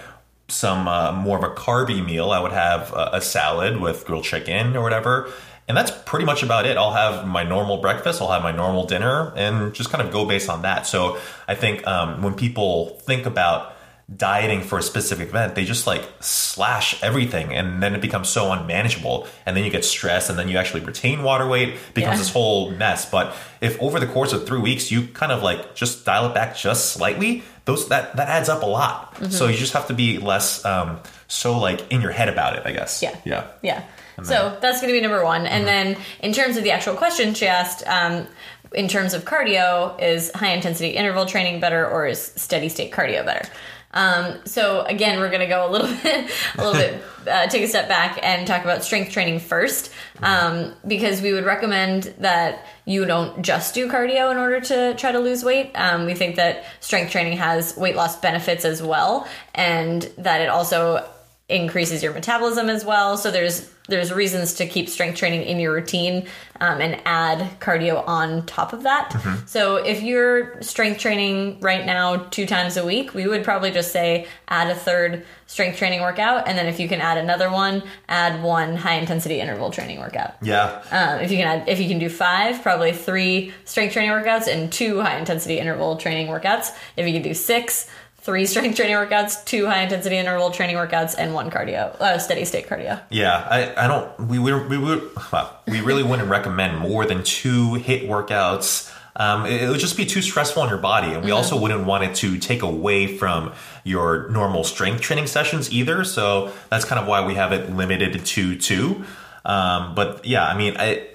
some 0.47 0.87
uh, 0.87 1.11
more 1.11 1.37
of 1.37 1.43
a 1.43 1.53
carby 1.53 2.03
meal. 2.03 2.31
I 2.31 2.39
would 2.39 2.51
have 2.51 2.91
a, 2.93 3.11
a 3.13 3.21
salad 3.21 3.79
with 3.79 4.05
grilled 4.05 4.23
chicken 4.23 4.75
or 4.75 4.81
whatever. 4.81 5.31
And 5.67 5.77
that's 5.77 5.91
pretty 6.05 6.25
much 6.25 6.43
about 6.43 6.65
it. 6.65 6.75
I'll 6.77 6.91
have 6.93 7.25
my 7.25 7.43
normal 7.43 7.77
breakfast, 7.77 8.21
I'll 8.21 8.31
have 8.31 8.43
my 8.43 8.51
normal 8.51 8.85
dinner, 8.85 9.31
and 9.35 9.73
just 9.73 9.89
kind 9.91 10.05
of 10.05 10.11
go 10.11 10.25
based 10.25 10.49
on 10.49 10.63
that. 10.63 10.85
So 10.87 11.17
I 11.47 11.55
think 11.55 11.87
um, 11.87 12.21
when 12.21 12.33
people 12.33 12.99
think 13.03 13.25
about 13.25 13.73
dieting 14.13 14.61
for 14.61 14.77
a 14.77 14.83
specific 14.83 15.29
event, 15.29 15.55
they 15.55 15.63
just 15.63 15.87
like 15.87 16.03
slash 16.19 17.01
everything 17.01 17.53
and 17.53 17.81
then 17.81 17.95
it 17.95 18.01
becomes 18.01 18.27
so 18.27 18.51
unmanageable. 18.51 19.25
And 19.45 19.55
then 19.55 19.63
you 19.63 19.71
get 19.71 19.85
stressed 19.85 20.29
and 20.29 20.37
then 20.37 20.49
you 20.49 20.57
actually 20.57 20.81
retain 20.83 21.23
water 21.23 21.47
weight, 21.47 21.75
becomes 21.93 22.15
Yeah. 22.15 22.17
this 22.17 22.29
whole 22.29 22.71
mess. 22.71 23.09
But 23.09 23.33
if 23.61 23.81
over 23.81 24.01
the 24.01 24.05
course 24.07 24.33
of 24.33 24.45
three 24.45 24.59
weeks 24.59 24.91
you 24.91 25.07
kind 25.07 25.31
of 25.31 25.41
like 25.41 25.73
just 25.73 26.05
dial 26.05 26.27
it 26.29 26.33
back 26.33 26.57
just 26.57 26.91
slightly, 26.91 27.43
those 27.63 27.87
that 27.87 28.17
that 28.17 28.27
adds 28.27 28.49
up 28.49 28.61
a 28.63 28.65
lot. 28.67 29.15
Mm-hmm. 29.15 29.31
So 29.31 29.47
you 29.47 29.57
just 29.57 29.73
have 29.73 29.87
to 29.87 29.93
be 29.93 30.17
less 30.17 30.63
um 30.65 30.99
so 31.29 31.57
like 31.57 31.89
in 31.91 32.01
your 32.01 32.11
head 32.11 32.27
about 32.27 32.57
it, 32.57 32.63
I 32.65 32.73
guess. 32.73 33.01
Yeah. 33.01 33.15
Yeah. 33.23 33.45
Yeah. 33.61 33.83
So 34.21 34.57
that's 34.61 34.79
going 34.79 34.93
to 34.93 34.97
be 34.97 35.01
number 35.01 35.23
one. 35.23 35.45
And 35.45 35.65
then 35.65 35.97
in 36.21 36.33
terms 36.33 36.55
of 36.55 36.63
the 36.63 36.71
actual 36.71 36.95
question 36.95 37.33
she 37.33 37.47
asked, 37.47 37.85
um, 37.87 38.27
in 38.73 38.87
terms 38.87 39.13
of 39.13 39.25
cardio, 39.25 39.99
is 40.01 40.31
high 40.33 40.53
intensity 40.53 40.89
interval 40.89 41.25
training 41.25 41.59
better 41.59 41.87
or 41.87 42.07
is 42.07 42.21
steady 42.21 42.69
state 42.69 42.91
cardio 42.91 43.25
better? 43.25 43.47
Um, 43.93 44.39
so 44.45 44.81
again, 44.85 45.19
we're 45.19 45.29
going 45.29 45.41
to 45.41 45.47
go 45.47 45.69
a 45.69 45.71
little 45.71 45.87
bit, 46.03 46.31
a 46.57 46.57
little 46.57 46.73
bit, 46.73 47.03
uh, 47.27 47.47
take 47.47 47.63
a 47.63 47.67
step 47.67 47.87
back 47.87 48.19
and 48.23 48.47
talk 48.47 48.63
about 48.63 48.83
strength 48.83 49.11
training 49.11 49.39
first, 49.39 49.91
um, 50.21 50.73
because 50.87 51.21
we 51.21 51.31
would 51.31 51.45
recommend 51.45 52.13
that 52.19 52.65
you 52.85 53.05
don't 53.05 53.43
just 53.43 53.75
do 53.75 53.89
cardio 53.89 54.31
in 54.31 54.37
order 54.37 54.59
to 54.59 54.95
try 54.95 55.11
to 55.11 55.19
lose 55.19 55.43
weight. 55.43 55.71
Um, 55.75 56.05
we 56.05 56.15
think 56.15 56.35
that 56.37 56.65
strength 56.79 57.11
training 57.11 57.37
has 57.37 57.77
weight 57.77 57.95
loss 57.95 58.19
benefits 58.19 58.65
as 58.65 58.81
well, 58.81 59.27
and 59.53 60.01
that 60.17 60.41
it 60.41 60.49
also 60.49 61.07
increases 61.53 62.01
your 62.03 62.13
metabolism 62.13 62.69
as 62.69 62.83
well. 62.83 63.17
So 63.17 63.31
there's 63.31 63.69
there's 63.89 64.13
reasons 64.13 64.53
to 64.53 64.65
keep 64.65 64.87
strength 64.87 65.17
training 65.17 65.41
in 65.41 65.59
your 65.59 65.73
routine 65.73 66.25
um, 66.61 66.79
and 66.79 67.01
add 67.03 67.59
cardio 67.59 68.01
on 68.07 68.45
top 68.45 68.71
of 68.71 68.83
that. 68.83 69.13
So 69.45 69.75
if 69.75 70.01
you're 70.01 70.61
strength 70.61 71.01
training 71.01 71.59
right 71.59 71.85
now 71.85 72.15
two 72.15 72.45
times 72.45 72.77
a 72.77 72.85
week, 72.85 73.13
we 73.13 73.27
would 73.27 73.43
probably 73.43 73.71
just 73.71 73.91
say 73.91 74.25
add 74.47 74.69
a 74.69 74.75
third 74.75 75.25
strength 75.47 75.77
training 75.77 75.99
workout, 75.99 76.47
and 76.47 76.57
then 76.57 76.65
if 76.65 76.79
you 76.79 76.87
can 76.87 77.01
add 77.01 77.17
another 77.17 77.51
one, 77.51 77.83
add 78.07 78.41
one 78.41 78.77
high 78.77 78.95
intensity 78.95 79.41
interval 79.41 79.69
training 79.69 79.99
workout. 79.99 80.35
Yeah. 80.41 80.81
Um, 80.89 81.19
if 81.19 81.29
you 81.29 81.37
can 81.37 81.47
add, 81.47 81.67
if 81.67 81.79
you 81.81 81.89
can 81.89 81.99
do 81.99 82.09
five, 82.09 82.61
probably 82.63 82.93
three 82.93 83.53
strength 83.65 83.91
training 83.91 84.11
workouts 84.11 84.47
and 84.47 84.71
two 84.71 85.01
high 85.01 85.17
intensity 85.17 85.59
interval 85.59 85.97
training 85.97 86.27
workouts. 86.27 86.73
If 86.95 87.05
you 87.05 87.11
can 87.11 87.21
do 87.21 87.33
six, 87.33 87.89
three 88.23 88.45
strength 88.45 88.77
training 88.77 88.95
workouts, 88.95 89.43
two 89.45 89.65
high 89.65 89.83
intensity 89.83 90.17
interval 90.17 90.49
training 90.49 90.77
workouts, 90.77 91.13
and 91.17 91.33
one 91.33 91.51
cardio, 91.51 91.93
uh, 91.99 92.17
steady 92.17 92.45
state 92.45 92.67
cardio. 92.67 93.01
Yeah, 93.09 93.45
I, 93.49 93.85
I 93.85 93.87
don't. 93.87 94.27
We 94.27 94.39
would 94.39 94.69
we 94.69 94.77
would 94.77 95.11
well, 95.31 95.59
we 95.67 95.81
really 95.81 96.03
wouldn't 96.03 96.29
recommend 96.29 96.79
more 96.79 97.05
than 97.05 97.23
two 97.23 97.73
HIIT 97.73 98.07
workouts. 98.07 98.91
Um, 99.15 99.45
it, 99.45 99.63
it 99.63 99.69
would 99.69 99.79
just 99.79 99.97
be 99.97 100.05
too 100.05 100.21
stressful 100.21 100.63
on 100.63 100.69
your 100.69 100.79
body, 100.79 101.13
and 101.13 101.23
we 101.23 101.31
also 101.31 101.59
wouldn't 101.59 101.85
want 101.85 102.03
it 102.03 102.15
to 102.15 102.39
take 102.39 102.63
away 102.63 103.05
from 103.17 103.53
your 103.83 104.29
normal 104.29 104.63
strength 104.63 105.01
training 105.01 105.27
sessions 105.27 105.71
either. 105.71 106.03
So 106.03 106.51
that's 106.69 106.85
kind 106.85 106.99
of 106.99 107.07
why 107.07 107.25
we 107.25 107.35
have 107.35 107.51
it 107.51 107.71
limited 107.71 108.25
to 108.25 108.55
two. 108.55 109.03
Um, 109.45 109.93
but 109.93 110.25
yeah, 110.25 110.45
I 110.45 110.57
mean, 110.57 110.75
I, 110.79 111.07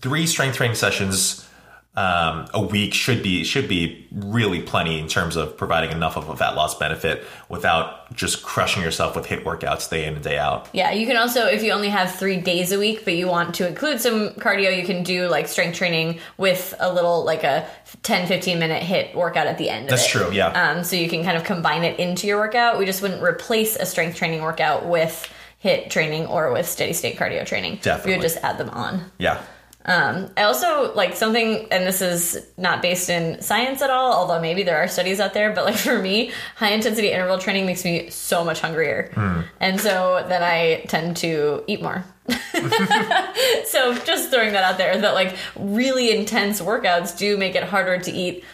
three 0.00 0.26
strength 0.26 0.56
training 0.56 0.76
sessions 0.76 1.46
um, 1.96 2.46
a 2.52 2.60
week 2.60 2.92
should 2.92 3.22
be 3.22 3.44
should 3.44 3.68
be 3.68 4.08
really 4.10 4.60
plenty 4.60 4.98
in 4.98 5.06
terms 5.06 5.36
of 5.36 5.56
providing 5.56 5.92
enough 5.92 6.16
of 6.16 6.28
a 6.28 6.36
fat 6.36 6.56
loss 6.56 6.76
benefit 6.76 7.24
without 7.48 8.12
just 8.14 8.42
crushing 8.42 8.82
yourself 8.82 9.14
with 9.14 9.26
HIIT 9.26 9.44
workouts 9.44 9.88
day 9.88 10.04
in 10.04 10.14
and 10.14 10.24
day 10.24 10.36
out. 10.36 10.68
Yeah, 10.72 10.90
you 10.90 11.06
can 11.06 11.16
also, 11.16 11.46
if 11.46 11.62
you 11.62 11.70
only 11.70 11.88
have 11.90 12.12
three 12.12 12.40
days 12.40 12.72
a 12.72 12.78
week, 12.80 13.04
but 13.04 13.14
you 13.14 13.28
want 13.28 13.54
to 13.56 13.68
include 13.68 14.00
some 14.00 14.30
cardio, 14.30 14.76
you 14.76 14.84
can 14.84 15.04
do 15.04 15.28
like 15.28 15.46
strength 15.46 15.76
training 15.76 16.18
with 16.36 16.74
a 16.80 16.92
little, 16.92 17.24
like 17.24 17.44
a 17.44 17.68
10, 18.02 18.26
15 18.26 18.58
minute 18.58 18.82
HIIT 18.82 19.14
workout 19.14 19.46
at 19.46 19.58
the 19.58 19.70
end. 19.70 19.88
That's 19.88 20.02
of 20.02 20.20
it. 20.20 20.24
true, 20.24 20.32
yeah. 20.32 20.48
Um, 20.48 20.82
so 20.82 20.96
you 20.96 21.08
can 21.08 21.22
kind 21.22 21.36
of 21.36 21.44
combine 21.44 21.84
it 21.84 22.00
into 22.00 22.26
your 22.26 22.38
workout. 22.38 22.78
We 22.78 22.86
just 22.86 23.02
wouldn't 23.02 23.22
replace 23.22 23.76
a 23.76 23.86
strength 23.86 24.16
training 24.16 24.42
workout 24.42 24.86
with 24.86 25.32
HIIT 25.62 25.90
training 25.90 26.26
or 26.26 26.52
with 26.52 26.68
steady 26.68 26.92
state 26.92 27.16
cardio 27.16 27.46
training. 27.46 27.78
Definitely. 27.82 28.12
We 28.12 28.16
would 28.18 28.22
just 28.22 28.38
add 28.38 28.58
them 28.58 28.70
on. 28.70 29.10
Yeah. 29.18 29.42
Um, 29.86 30.30
I 30.36 30.44
also 30.44 30.94
like 30.94 31.14
something, 31.14 31.66
and 31.70 31.86
this 31.86 32.00
is 32.00 32.46
not 32.56 32.80
based 32.80 33.10
in 33.10 33.42
science 33.42 33.82
at 33.82 33.90
all, 33.90 34.12
although 34.12 34.40
maybe 34.40 34.62
there 34.62 34.78
are 34.78 34.88
studies 34.88 35.20
out 35.20 35.34
there, 35.34 35.52
but 35.52 35.64
like 35.64 35.76
for 35.88 35.98
me, 36.00 36.32
high 36.56 36.72
intensity 36.72 37.10
interval 37.10 37.38
training 37.38 37.66
makes 37.66 37.84
me 37.84 38.10
so 38.10 38.44
much 38.44 38.60
hungrier. 38.60 39.10
And 39.60 39.80
so 39.80 40.24
then 40.28 40.42
I 40.42 40.84
tend 40.88 41.18
to 41.18 41.64
eat 41.66 41.82
more. 41.82 42.04
so 43.66 43.94
just 44.04 44.30
throwing 44.30 44.52
that 44.52 44.64
out 44.64 44.78
there 44.78 44.98
that 44.98 45.14
like 45.14 45.36
really 45.56 46.16
intense 46.16 46.60
workouts 46.60 47.16
do 47.16 47.36
make 47.36 47.54
it 47.54 47.64
harder 47.64 47.98
to 47.98 48.10
eat 48.10 48.44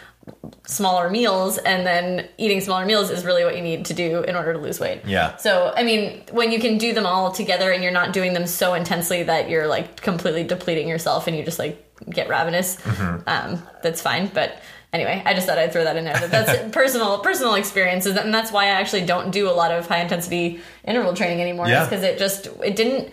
smaller 0.66 1.10
meals 1.10 1.58
and 1.58 1.86
then 1.86 2.28
eating 2.38 2.60
smaller 2.60 2.86
meals 2.86 3.10
is 3.10 3.24
really 3.24 3.44
what 3.44 3.56
you 3.56 3.62
need 3.62 3.84
to 3.86 3.94
do 3.94 4.22
in 4.22 4.36
order 4.36 4.52
to 4.52 4.58
lose 4.58 4.78
weight. 4.78 5.00
Yeah. 5.04 5.36
So, 5.36 5.72
I 5.76 5.82
mean, 5.82 6.22
when 6.30 6.52
you 6.52 6.60
can 6.60 6.78
do 6.78 6.92
them 6.92 7.06
all 7.06 7.32
together 7.32 7.72
and 7.72 7.82
you're 7.82 7.92
not 7.92 8.12
doing 8.12 8.32
them 8.34 8.46
so 8.46 8.74
intensely 8.74 9.22
that 9.24 9.50
you're 9.50 9.66
like 9.66 10.00
completely 10.00 10.44
depleting 10.44 10.86
yourself 10.88 11.26
and 11.26 11.36
you 11.36 11.44
just 11.44 11.58
like 11.58 11.84
get 12.08 12.28
ravenous, 12.28 12.76
Mm-hmm. 12.76 13.28
um, 13.28 13.62
that's 13.82 14.00
fine. 14.00 14.30
But 14.32 14.60
anyway, 14.92 15.22
I 15.26 15.34
just 15.34 15.46
thought 15.46 15.58
I'd 15.58 15.72
throw 15.72 15.84
that 15.84 15.96
in 15.96 16.04
there. 16.04 16.14
That 16.18 16.30
that's 16.30 16.72
personal 16.74 17.18
personal 17.18 17.54
experiences, 17.54 18.16
and 18.16 18.32
that's 18.32 18.52
why 18.52 18.64
I 18.66 18.68
actually 18.80 19.06
don't 19.06 19.30
do 19.32 19.48
a 19.50 19.52
lot 19.52 19.72
of 19.72 19.86
high 19.88 20.00
intensity 20.02 20.60
interval 20.84 21.14
training 21.14 21.40
anymore. 21.40 21.68
Yeah. 21.68 21.84
because 21.84 22.02
it 22.04 22.18
just 22.18 22.46
it 22.64 22.76
didn't 22.76 23.12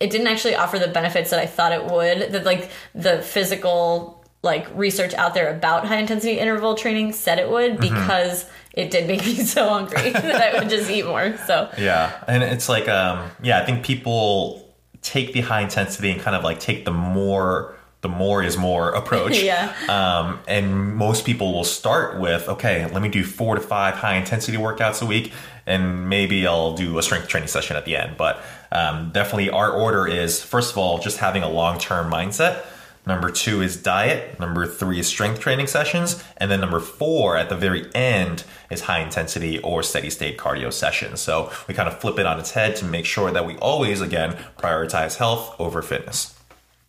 it 0.00 0.10
didn't 0.10 0.26
actually 0.26 0.54
offer 0.54 0.78
the 0.78 0.88
benefits 0.88 1.30
that 1.30 1.40
I 1.40 1.46
thought 1.46 1.72
it 1.72 1.84
would. 1.84 2.32
That 2.32 2.44
like 2.44 2.70
the 2.94 3.22
physical 3.22 4.15
like 4.46 4.66
research 4.74 5.12
out 5.12 5.34
there 5.34 5.54
about 5.54 5.84
high 5.86 5.98
intensity 5.98 6.38
interval 6.38 6.74
training 6.74 7.12
said 7.12 7.38
it 7.38 7.50
would 7.50 7.78
because 7.78 8.48
it 8.72 8.90
did 8.90 9.06
make 9.06 9.20
me 9.26 9.34
so 9.34 9.68
hungry 9.68 10.10
that 10.12 10.54
I 10.54 10.58
would 10.58 10.70
just 10.70 10.90
eat 10.90 11.04
more. 11.04 11.36
So 11.46 11.70
Yeah, 11.76 12.12
and 12.26 12.42
it's 12.42 12.68
like, 12.68 12.88
um, 12.88 13.30
yeah, 13.42 13.60
I 13.60 13.66
think 13.66 13.84
people 13.84 14.74
take 15.02 15.32
the 15.32 15.40
high 15.40 15.62
intensity 15.62 16.10
and 16.10 16.20
kind 16.20 16.36
of 16.36 16.44
like 16.44 16.60
take 16.60 16.84
the 16.84 16.92
more, 16.92 17.76
the 18.00 18.08
more 18.08 18.42
is 18.42 18.56
more 18.56 18.90
approach. 18.90 19.38
Yeah. 19.42 19.72
Um, 19.88 20.40
and 20.48 20.94
most 20.96 21.24
people 21.24 21.52
will 21.52 21.64
start 21.64 22.18
with, 22.18 22.48
okay, 22.48 22.90
let 22.90 23.02
me 23.02 23.08
do 23.08 23.24
four 23.24 23.54
to 23.54 23.60
five 23.60 23.94
high 23.94 24.16
intensity 24.16 24.56
workouts 24.58 25.02
a 25.02 25.06
week, 25.06 25.32
and 25.66 26.08
maybe 26.08 26.46
I'll 26.46 26.74
do 26.74 26.98
a 26.98 27.02
strength 27.02 27.28
training 27.28 27.48
session 27.48 27.76
at 27.76 27.84
the 27.84 27.96
end. 27.96 28.16
But 28.16 28.42
um, 28.72 29.10
definitely, 29.12 29.50
our 29.50 29.70
order 29.70 30.06
is 30.06 30.42
first 30.42 30.72
of 30.72 30.78
all 30.78 30.98
just 30.98 31.18
having 31.18 31.42
a 31.42 31.48
long 31.48 31.78
term 31.78 32.10
mindset. 32.10 32.64
Number 33.06 33.30
two 33.30 33.62
is 33.62 33.76
diet. 33.76 34.38
Number 34.40 34.66
three 34.66 34.98
is 34.98 35.06
strength 35.06 35.38
training 35.38 35.68
sessions. 35.68 36.22
And 36.38 36.50
then 36.50 36.60
number 36.60 36.80
four 36.80 37.36
at 37.36 37.48
the 37.48 37.56
very 37.56 37.86
end 37.94 38.42
is 38.68 38.82
high 38.82 38.98
intensity 39.00 39.60
or 39.60 39.84
steady 39.84 40.10
state 40.10 40.36
cardio 40.36 40.72
sessions. 40.72 41.20
So 41.20 41.52
we 41.68 41.74
kind 41.74 41.88
of 41.88 42.00
flip 42.00 42.18
it 42.18 42.26
on 42.26 42.40
its 42.40 42.50
head 42.50 42.74
to 42.76 42.84
make 42.84 43.06
sure 43.06 43.30
that 43.30 43.46
we 43.46 43.56
always, 43.58 44.00
again, 44.00 44.36
prioritize 44.58 45.16
health 45.16 45.54
over 45.60 45.82
fitness. 45.82 46.34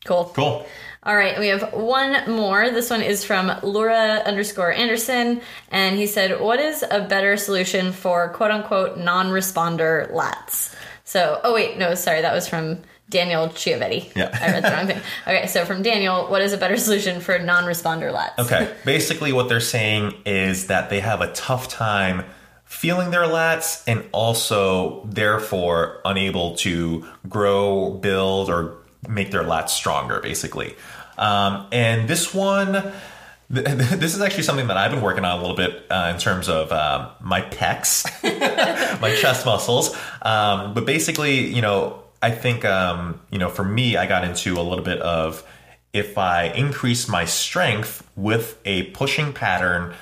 cool. 0.06 0.32
Cool. 0.36 0.66
All 1.04 1.16
right, 1.16 1.40
we 1.40 1.48
have 1.48 1.72
one 1.72 2.30
more. 2.30 2.70
This 2.70 2.90
one 2.90 3.02
is 3.02 3.24
from 3.24 3.52
Laura 3.64 4.22
underscore 4.26 4.74
Anderson, 4.74 5.40
and 5.70 5.96
he 5.96 6.06
said, 6.06 6.42
"What 6.42 6.60
is 6.60 6.84
a 6.84 7.02
better 7.08 7.38
solution 7.38 7.94
for 7.94 8.28
quote 8.30 8.52
unquote 8.52 8.98
non-responder 8.98 10.12
lats?" 10.12 10.76
So, 11.06 11.40
oh 11.46 11.54
wait, 11.54 11.78
no, 11.78 11.96
sorry, 11.96 12.22
that 12.22 12.34
was 12.34 12.50
from 12.50 12.80
Daniel 13.10 13.48
Chiovetti. 13.50 14.14
Yeah. 14.16 14.38
I 14.42 14.52
read 14.52 14.64
the 14.64 14.70
wrong 14.70 14.88
thing. 14.88 15.00
Okay, 15.26 15.48
so 15.48 15.66
from 15.66 15.82
Daniel, 15.82 16.28
what 16.28 16.42
is 16.42 16.54
a 16.54 16.58
better 16.58 16.78
solution 16.88 17.22
for 17.22 17.40
non-responder 17.40 18.14
lats? 18.14 18.40
Okay. 18.40 18.74
Basically, 18.86 19.32
what 19.32 19.50
they're 19.50 19.60
saying 19.60 20.14
is 20.26 20.68
that 20.68 20.90
they 20.90 21.00
have 21.00 21.22
a 21.22 21.32
tough 21.34 21.70
time 21.70 22.26
feeling 22.66 23.12
their 23.12 23.24
lats 23.24 23.84
and 23.88 24.04
also, 24.12 25.06
therefore, 25.06 26.02
unable 26.04 26.56
to 26.58 27.06
grow, 27.30 27.92
build, 27.92 28.50
or 28.50 28.76
make 29.08 29.32
their 29.32 29.44
lats 29.44 29.70
stronger, 29.70 30.20
basically. 30.20 30.76
Um, 31.18 31.68
and 31.72 32.10
this 32.10 32.34
one, 32.34 32.92
this 33.50 34.16
is 34.16 34.20
actually 34.22 34.44
something 34.44 34.68
that 34.68 34.76
I've 34.76 34.92
been 34.92 35.02
working 35.02 35.24
on 35.24 35.40
a 35.40 35.42
little 35.42 35.56
bit 35.56 35.86
uh, 35.90 36.12
in 36.14 36.20
terms 36.20 36.50
of 36.50 36.74
um, 36.74 37.08
my 37.22 37.42
pecs, 37.42 38.04
my 39.02 39.16
chest 39.16 39.46
muscles. 39.46 39.96
Um, 40.22 40.74
but 40.74 40.86
basically, 40.86 41.48
you 41.48 41.62
know, 41.62 42.04
I 42.22 42.32
think, 42.32 42.66
um, 42.66 43.22
you 43.32 43.38
know, 43.38 43.50
for 43.50 43.64
me, 43.64 43.96
I 43.98 44.06
got 44.08 44.24
into 44.24 44.54
a 44.54 44.64
little 44.64 44.84
bit 44.84 45.00
of 45.02 45.44
if 45.94 46.18
I 46.18 46.46
increase 46.46 47.08
my 47.08 47.26
strength 47.26 48.08
with 48.16 48.60
a 48.66 48.84
pushing 48.92 49.34
pattern, 49.34 49.94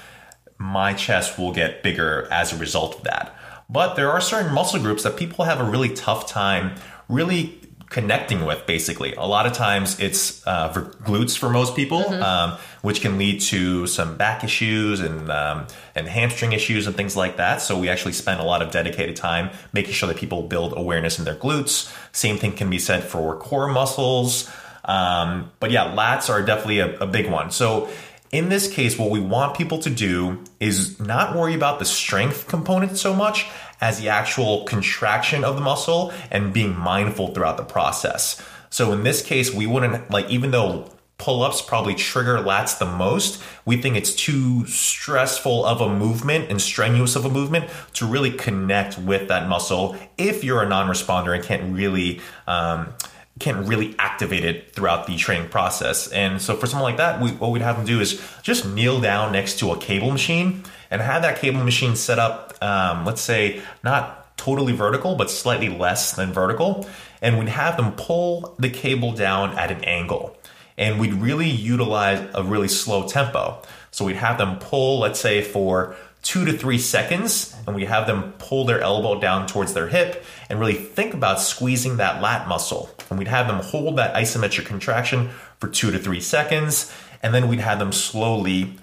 my 0.57 0.93
chest 0.93 1.37
will 1.37 1.51
get 1.51 1.83
bigger 1.83 2.27
as 2.31 2.53
a 2.53 2.57
result 2.57 2.97
of 2.97 3.03
that. 3.03 3.35
But 3.69 3.95
there 3.95 4.11
are 4.11 4.21
certain 4.21 4.53
muscle 4.53 4.79
groups 4.79 5.03
that 5.03 5.17
people 5.17 5.45
have 5.45 5.59
a 5.59 5.63
really 5.63 5.89
tough 5.89 6.27
time 6.27 6.75
really 7.07 7.59
connecting 7.89 8.45
with, 8.45 8.65
basically. 8.65 9.13
A 9.13 9.25
lot 9.25 9.45
of 9.45 9.53
times 9.53 9.99
it's 9.99 10.45
uh, 10.47 10.69
for 10.69 10.81
glutes 11.03 11.37
for 11.37 11.49
most 11.49 11.75
people, 11.75 12.01
um, 12.23 12.57
which 12.81 13.01
can 13.01 13.17
lead 13.17 13.41
to 13.41 13.87
some 13.87 14.17
back 14.17 14.43
issues 14.43 14.99
and, 14.99 15.29
um, 15.31 15.67
and 15.93 16.07
hamstring 16.07 16.53
issues 16.53 16.87
and 16.87 16.95
things 16.95 17.15
like 17.15 17.37
that. 17.37 17.61
So 17.61 17.79
we 17.79 17.89
actually 17.89 18.13
spend 18.13 18.41
a 18.41 18.43
lot 18.43 18.61
of 18.61 18.71
dedicated 18.71 19.15
time 19.15 19.49
making 19.71 19.93
sure 19.93 20.07
that 20.07 20.17
people 20.17 20.43
build 20.43 20.73
awareness 20.75 21.19
in 21.19 21.25
their 21.25 21.35
glutes. 21.35 21.93
Same 22.11 22.37
thing 22.37 22.53
can 22.53 22.69
be 22.69 22.79
said 22.79 23.03
for 23.03 23.37
core 23.37 23.67
muscles. 23.67 24.49
Um, 24.83 25.51
but 25.59 25.71
yeah, 25.71 25.95
lats 25.95 26.29
are 26.29 26.41
definitely 26.41 26.79
a, 26.79 26.99
a 26.99 27.07
big 27.07 27.29
one. 27.29 27.51
So 27.51 27.89
in 28.31 28.49
this 28.49 28.71
case, 28.71 28.97
what 28.97 29.11
we 29.11 29.19
want 29.19 29.55
people 29.55 29.79
to 29.79 29.89
do 29.89 30.43
is 30.59 30.99
not 30.99 31.35
worry 31.35 31.53
about 31.53 31.79
the 31.79 31.85
strength 31.85 32.47
component 32.47 32.97
so 32.97 33.13
much 33.13 33.47
as 33.81 33.99
the 33.99 34.09
actual 34.09 34.63
contraction 34.65 35.43
of 35.43 35.55
the 35.55 35.61
muscle 35.61 36.13
and 36.31 36.53
being 36.53 36.77
mindful 36.77 37.33
throughout 37.33 37.57
the 37.57 37.63
process. 37.63 38.41
So 38.69 38.91
in 38.91 39.03
this 39.03 39.21
case, 39.21 39.53
we 39.53 39.67
wouldn't 39.67 40.09
like, 40.11 40.29
even 40.29 40.51
though 40.51 40.89
pull 41.17 41.43
ups 41.43 41.61
probably 41.61 41.95
trigger 41.95 42.37
lats 42.37 42.77
the 42.77 42.85
most, 42.85 43.41
we 43.63 43.77
think 43.77 43.95
it's 43.95 44.13
too 44.13 44.65
stressful 44.65 45.65
of 45.65 45.81
a 45.81 45.89
movement 45.89 46.49
and 46.49 46.61
strenuous 46.61 47.15
of 47.15 47.25
a 47.25 47.29
movement 47.29 47.69
to 47.93 48.05
really 48.05 48.31
connect 48.31 48.97
with 48.97 49.29
that 49.29 49.47
muscle 49.47 49.95
if 50.17 50.43
you're 50.43 50.61
a 50.61 50.67
non 50.67 50.87
responder 50.87 51.33
and 51.35 51.43
can't 51.43 51.73
really. 51.73 52.21
Um, 52.47 52.93
can't 53.37 53.67
really 53.67 53.93
activate 53.99 54.45
it 54.45 54.71
throughout 54.71 55.07
the 55.07 55.17
training 55.17 55.49
process. 55.49 56.07
And 56.07 56.41
so 56.41 56.55
for 56.55 56.67
someone 56.67 56.89
like 56.89 56.97
that, 56.99 57.19
we, 57.19 57.31
what 57.31 57.51
we'd 57.51 57.61
have 57.63 57.75
them 57.75 57.85
do 57.85 57.99
is 57.99 58.21
just 58.43 58.65
kneel 58.65 59.01
down 59.01 59.33
next 59.33 59.59
to 59.59 59.71
a 59.71 59.77
cable 59.77 60.09
machine 60.09 60.63
and 60.91 61.01
have 61.01 61.21
that 61.21 61.39
cable 61.39 61.63
machine 61.63 61.95
set 61.95 62.19
up, 62.19 62.53
um, 62.61 63.05
let's 63.05 63.21
say, 63.21 63.61
not 63.83 64.37
totally 64.37 64.73
vertical, 64.73 65.15
but 65.15 65.31
slightly 65.31 65.69
less 65.69 66.13
than 66.13 66.33
vertical. 66.33 66.87
And 67.21 67.39
we'd 67.39 67.49
have 67.49 67.77
them 67.77 67.93
pull 67.93 68.55
the 68.59 68.69
cable 68.69 69.13
down 69.13 69.57
at 69.57 69.71
an 69.71 69.83
angle. 69.83 70.37
And 70.77 70.99
we'd 70.99 71.13
really 71.13 71.49
utilize 71.49 72.27
a 72.33 72.43
really 72.43 72.67
slow 72.67 73.07
tempo. 73.07 73.61
So 73.91 74.05
we'd 74.05 74.17
have 74.17 74.37
them 74.37 74.57
pull, 74.59 74.99
let's 74.99 75.19
say, 75.19 75.41
for 75.41 75.95
two 76.21 76.43
to 76.43 76.53
three 76.53 76.79
seconds, 76.79 77.55
and 77.67 77.75
we 77.75 77.85
have 77.85 78.07
them 78.07 78.33
pull 78.39 78.65
their 78.65 78.81
elbow 78.81 79.19
down 79.21 79.45
towards 79.45 79.73
their 79.73 79.87
hip 79.87 80.25
and 80.49 80.59
really 80.59 80.73
think 80.73 81.13
about 81.13 81.39
squeezing 81.39 81.97
that 81.97 82.21
lat 82.21 82.47
muscle. 82.47 82.89
And 83.09 83.19
we'd 83.19 83.27
have 83.27 83.47
them 83.47 83.59
hold 83.59 83.97
that 83.97 84.15
isometric 84.15 84.65
contraction 84.65 85.29
for 85.59 85.69
two 85.69 85.91
to 85.91 85.99
three 85.99 86.19
seconds, 86.19 86.91
and 87.21 87.33
then 87.33 87.47
we'd 87.47 87.59
have 87.59 87.79
them 87.79 87.91
slowly, 87.91 88.73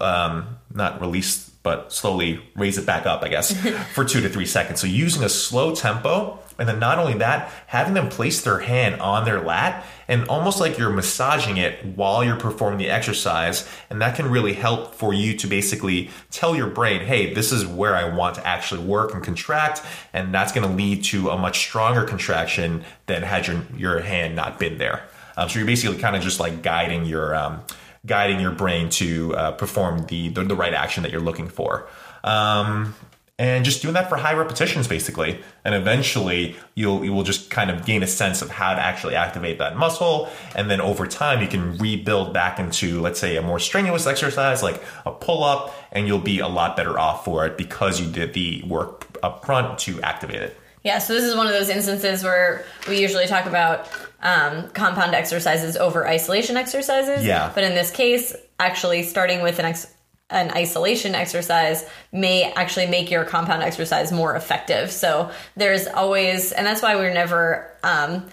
um, 0.00 0.58
not 0.72 1.00
release 1.00 1.49
but 1.62 1.92
slowly 1.92 2.42
raise 2.56 2.78
it 2.78 2.86
back 2.86 3.06
up, 3.06 3.22
I 3.22 3.28
guess, 3.28 3.52
for 3.94 4.04
two 4.04 4.20
to 4.22 4.28
three 4.28 4.46
seconds. 4.46 4.80
So 4.80 4.86
using 4.86 5.22
a 5.22 5.28
slow 5.28 5.74
tempo, 5.74 6.38
and 6.58 6.68
then 6.68 6.78
not 6.78 6.98
only 6.98 7.14
that, 7.14 7.50
having 7.66 7.94
them 7.94 8.08
place 8.08 8.42
their 8.42 8.58
hand 8.58 9.00
on 9.00 9.24
their 9.24 9.40
lat 9.40 9.84
and 10.08 10.28
almost 10.28 10.60
like 10.60 10.76
you're 10.76 10.90
massaging 10.90 11.56
it 11.56 11.84
while 11.84 12.24
you're 12.24 12.36
performing 12.36 12.78
the 12.78 12.90
exercise. 12.90 13.66
And 13.88 14.02
that 14.02 14.16
can 14.16 14.28
really 14.30 14.52
help 14.52 14.94
for 14.94 15.14
you 15.14 15.36
to 15.36 15.46
basically 15.46 16.10
tell 16.30 16.54
your 16.54 16.66
brain, 16.66 17.00
hey, 17.00 17.32
this 17.32 17.52
is 17.52 17.66
where 17.66 17.94
I 17.94 18.14
want 18.14 18.34
to 18.34 18.46
actually 18.46 18.84
work 18.84 19.14
and 19.14 19.22
contract. 19.22 19.82
And 20.12 20.34
that's 20.34 20.52
going 20.52 20.68
to 20.68 20.74
lead 20.74 21.04
to 21.04 21.30
a 21.30 21.38
much 21.38 21.58
stronger 21.60 22.04
contraction 22.04 22.84
than 23.06 23.22
had 23.22 23.46
your, 23.46 23.62
your 23.76 24.00
hand 24.00 24.36
not 24.36 24.58
been 24.58 24.78
there. 24.78 25.04
Um, 25.36 25.48
so 25.48 25.60
you're 25.60 25.66
basically 25.66 25.98
kind 25.98 26.16
of 26.16 26.22
just 26.22 26.40
like 26.40 26.60
guiding 26.60 27.06
your 27.06 27.34
um, 27.34 27.62
guiding 28.06 28.40
your 28.40 28.52
brain 28.52 28.88
to 28.88 29.34
uh, 29.34 29.52
perform 29.52 30.06
the, 30.06 30.28
the, 30.28 30.44
the 30.44 30.54
right 30.54 30.74
action 30.74 31.02
that 31.02 31.12
you're 31.12 31.20
looking 31.20 31.48
for. 31.48 31.88
Um, 32.24 32.94
and 33.40 33.64
just 33.64 33.80
doing 33.80 33.94
that 33.94 34.10
for 34.10 34.16
high 34.16 34.34
repetitions 34.34 34.86
basically. 34.86 35.40
And 35.64 35.74
eventually 35.74 36.56
you'll 36.74 37.02
you 37.02 37.14
will 37.14 37.22
just 37.22 37.50
kind 37.50 37.70
of 37.70 37.86
gain 37.86 38.02
a 38.02 38.06
sense 38.06 38.42
of 38.42 38.50
how 38.50 38.74
to 38.74 38.80
actually 38.80 39.14
activate 39.14 39.58
that 39.58 39.78
muscle. 39.78 40.28
And 40.54 40.70
then 40.70 40.82
over 40.82 41.06
time 41.06 41.40
you 41.40 41.48
can 41.48 41.78
rebuild 41.78 42.34
back 42.34 42.58
into 42.58 43.00
let's 43.00 43.18
say 43.18 43.36
a 43.36 43.42
more 43.42 43.58
strenuous 43.58 44.06
exercise 44.06 44.62
like 44.62 44.82
a 45.06 45.10
pull-up 45.10 45.74
and 45.90 46.06
you'll 46.06 46.18
be 46.18 46.40
a 46.40 46.48
lot 46.48 46.76
better 46.76 46.98
off 46.98 47.24
for 47.24 47.46
it 47.46 47.56
because 47.56 47.98
you 47.98 48.12
did 48.12 48.34
the 48.34 48.62
work 48.66 49.06
up 49.22 49.46
front 49.46 49.78
to 49.80 50.02
activate 50.02 50.42
it. 50.42 50.56
Yeah, 50.82 50.98
so 50.98 51.14
this 51.14 51.24
is 51.24 51.34
one 51.34 51.46
of 51.46 51.52
those 51.52 51.68
instances 51.70 52.22
where 52.22 52.64
we 52.88 53.00
usually 53.00 53.26
talk 53.26 53.46
about 53.46 53.86
um, 54.22 54.68
compound 54.70 55.14
exercises 55.14 55.76
over 55.76 56.06
isolation 56.06 56.56
exercises. 56.56 57.24
Yeah. 57.24 57.50
But 57.54 57.64
in 57.64 57.74
this 57.74 57.90
case, 57.90 58.34
actually 58.58 59.02
starting 59.04 59.42
with 59.42 59.58
an 59.58 59.64
ex- 59.66 59.92
an 60.28 60.52
isolation 60.52 61.14
exercise 61.14 61.84
may 62.12 62.52
actually 62.52 62.86
make 62.86 63.10
your 63.10 63.24
compound 63.24 63.62
exercise 63.64 64.12
more 64.12 64.36
effective. 64.36 64.92
So 64.92 65.32
there's 65.56 65.88
always, 65.88 66.52
and 66.52 66.64
that's 66.66 66.82
why 66.82 66.96
we're 66.96 67.12
never. 67.12 67.70
Um, 67.82 68.26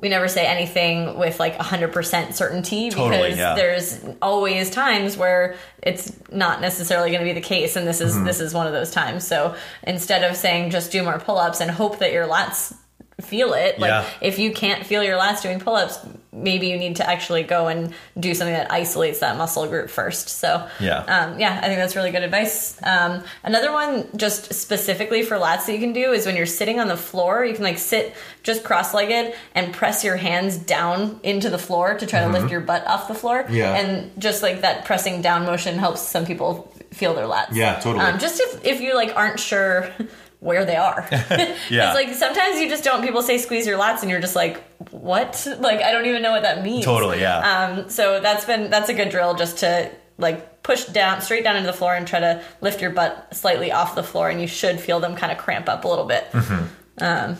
we 0.00 0.08
never 0.08 0.28
say 0.28 0.46
anything 0.46 1.18
with 1.18 1.40
like 1.40 1.56
100% 1.58 2.32
certainty 2.32 2.88
Totally, 2.88 3.22
because 3.22 3.36
yeah. 3.38 3.54
there's 3.56 3.98
always 4.22 4.70
times 4.70 5.16
where 5.16 5.56
it's 5.82 6.12
not 6.30 6.60
necessarily 6.60 7.10
going 7.10 7.20
to 7.22 7.24
be 7.28 7.32
the 7.32 7.44
case 7.44 7.74
and 7.74 7.84
this 7.84 8.00
is 8.00 8.14
Mm-hmm. 8.14 8.24
this 8.24 8.38
is 8.40 8.54
one 8.54 8.68
of 8.68 8.72
those 8.72 8.92
times 8.92 9.26
so 9.26 9.56
instead 9.82 10.22
of 10.22 10.36
saying 10.36 10.70
just 10.70 10.92
do 10.92 11.02
more 11.02 11.18
pull-ups 11.18 11.60
and 11.60 11.68
hope 11.68 11.98
that 11.98 12.12
your 12.12 12.28
lats 12.28 12.72
feel 13.20 13.52
it 13.52 13.78
like 13.80 13.88
Yeah. 13.88 14.04
if 14.20 14.38
you 14.38 14.52
can't 14.52 14.86
feel 14.86 15.02
your 15.02 15.18
lats 15.18 15.42
doing 15.42 15.58
pull-ups 15.58 15.98
maybe 16.32 16.68
you 16.68 16.76
need 16.76 16.96
to 16.96 17.08
actually 17.10 17.42
go 17.42 17.66
and 17.66 17.92
do 18.20 18.32
something 18.32 18.54
that 18.54 18.70
isolates 18.70 19.18
that 19.20 19.36
muscle 19.36 19.66
group 19.66 19.90
first 19.90 20.28
so 20.28 20.68
Yeah. 20.78 20.98
um, 21.00 21.40
yeah 21.40 21.58
i 21.60 21.66
think 21.66 21.78
that's 21.80 21.96
really 21.96 22.12
good 22.12 22.22
advice 22.22 22.80
um, 22.84 23.24
another 23.42 23.72
one 23.72 24.06
just 24.16 24.54
specifically 24.54 25.22
for 25.24 25.36
lats 25.36 25.66
that 25.66 25.72
you 25.72 25.80
can 25.80 25.92
do 25.92 26.12
is 26.12 26.26
when 26.26 26.36
you're 26.36 26.46
sitting 26.46 26.78
on 26.78 26.86
the 26.86 26.96
floor 26.96 27.44
you 27.44 27.54
can 27.54 27.64
like 27.64 27.78
sit 27.78 28.14
just 28.44 28.62
cross-legged 28.62 29.34
and 29.56 29.74
press 29.74 30.04
your 30.04 30.16
hands 30.16 30.56
down 30.56 31.18
into 31.24 31.50
the 31.50 31.58
floor 31.58 31.94
to 31.98 32.06
try 32.06 32.20
to 32.20 32.28
lift 32.28 32.52
your 32.52 32.60
butt 32.60 32.86
off 32.86 33.08
the 33.08 33.14
floor 33.14 33.42
Mm-hmm. 33.42 33.54
Yeah. 33.54 33.74
and 33.74 34.12
just 34.22 34.42
like 34.44 34.60
that 34.60 34.84
pressing 34.84 35.22
down 35.22 35.44
motion 35.44 35.76
helps 35.76 36.02
some 36.02 36.24
people 36.24 36.72
feel 36.92 37.14
their 37.14 37.26
lats 37.26 37.48
Yeah, 37.52 37.80
totally. 37.80 38.04
um, 38.04 38.18
just 38.20 38.40
if, 38.40 38.64
if 38.64 38.80
you 38.80 38.94
like 38.94 39.16
aren't 39.16 39.40
sure 39.40 39.90
where 40.40 40.64
they 40.64 40.76
are 40.76 41.06
Yeah. 41.10 41.56
it's 41.58 41.94
like 41.94 42.14
sometimes 42.14 42.60
you 42.60 42.68
just 42.68 42.84
don't 42.84 43.02
people 43.02 43.22
say 43.22 43.38
squeeze 43.38 43.66
your 43.66 43.78
lats 43.78 44.02
and 44.02 44.10
you're 44.10 44.20
just 44.20 44.36
like 44.36 44.62
what 44.90 45.46
like 45.58 45.80
i 45.82 45.90
don't 45.90 46.06
even 46.06 46.22
know 46.22 46.30
what 46.30 46.42
that 46.42 46.62
means 46.62 46.84
totally 46.84 47.20
yeah 47.20 47.66
um, 47.66 47.90
so 47.90 48.20
that's 48.20 48.44
been 48.44 48.70
that's 48.70 48.88
a 48.88 48.94
good 48.94 49.08
drill 49.08 49.34
just 49.34 49.58
to 49.58 49.90
like 50.18 50.62
push 50.62 50.84
down 50.86 51.22
straight 51.22 51.44
down 51.44 51.56
into 51.56 51.66
the 51.66 51.72
floor 51.72 51.94
and 51.94 52.06
try 52.06 52.20
to 52.20 52.42
lift 52.60 52.82
your 52.82 52.90
butt 52.90 53.34
slightly 53.34 53.72
off 53.72 53.94
the 53.94 54.02
floor, 54.02 54.28
and 54.28 54.40
you 54.40 54.46
should 54.46 54.78
feel 54.78 55.00
them 55.00 55.16
kind 55.16 55.32
of 55.32 55.38
cramp 55.38 55.66
up 55.68 55.84
a 55.84 55.88
little 55.88 56.04
bit. 56.04 56.30
Mm-hmm. 56.32 57.02
Um, 57.02 57.36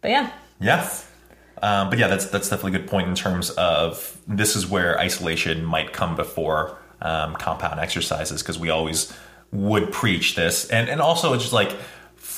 but 0.00 0.10
yeah, 0.10 0.32
Yeah. 0.58 0.90
Um, 1.62 1.90
but 1.90 1.98
yeah, 2.00 2.08
that's 2.08 2.24
that's 2.26 2.48
definitely 2.48 2.76
a 2.76 2.80
good 2.80 2.88
point 2.90 3.06
in 3.08 3.14
terms 3.14 3.50
of 3.50 4.18
this 4.26 4.56
is 4.56 4.66
where 4.66 4.98
isolation 4.98 5.64
might 5.64 5.92
come 5.92 6.16
before 6.16 6.76
um, 7.00 7.36
compound 7.36 7.78
exercises 7.78 8.42
because 8.42 8.58
we 8.58 8.68
always 8.70 9.16
would 9.52 9.92
preach 9.92 10.34
this, 10.34 10.68
and 10.70 10.88
and 10.88 11.00
also 11.00 11.34
it's 11.34 11.44
just 11.44 11.52
like 11.52 11.76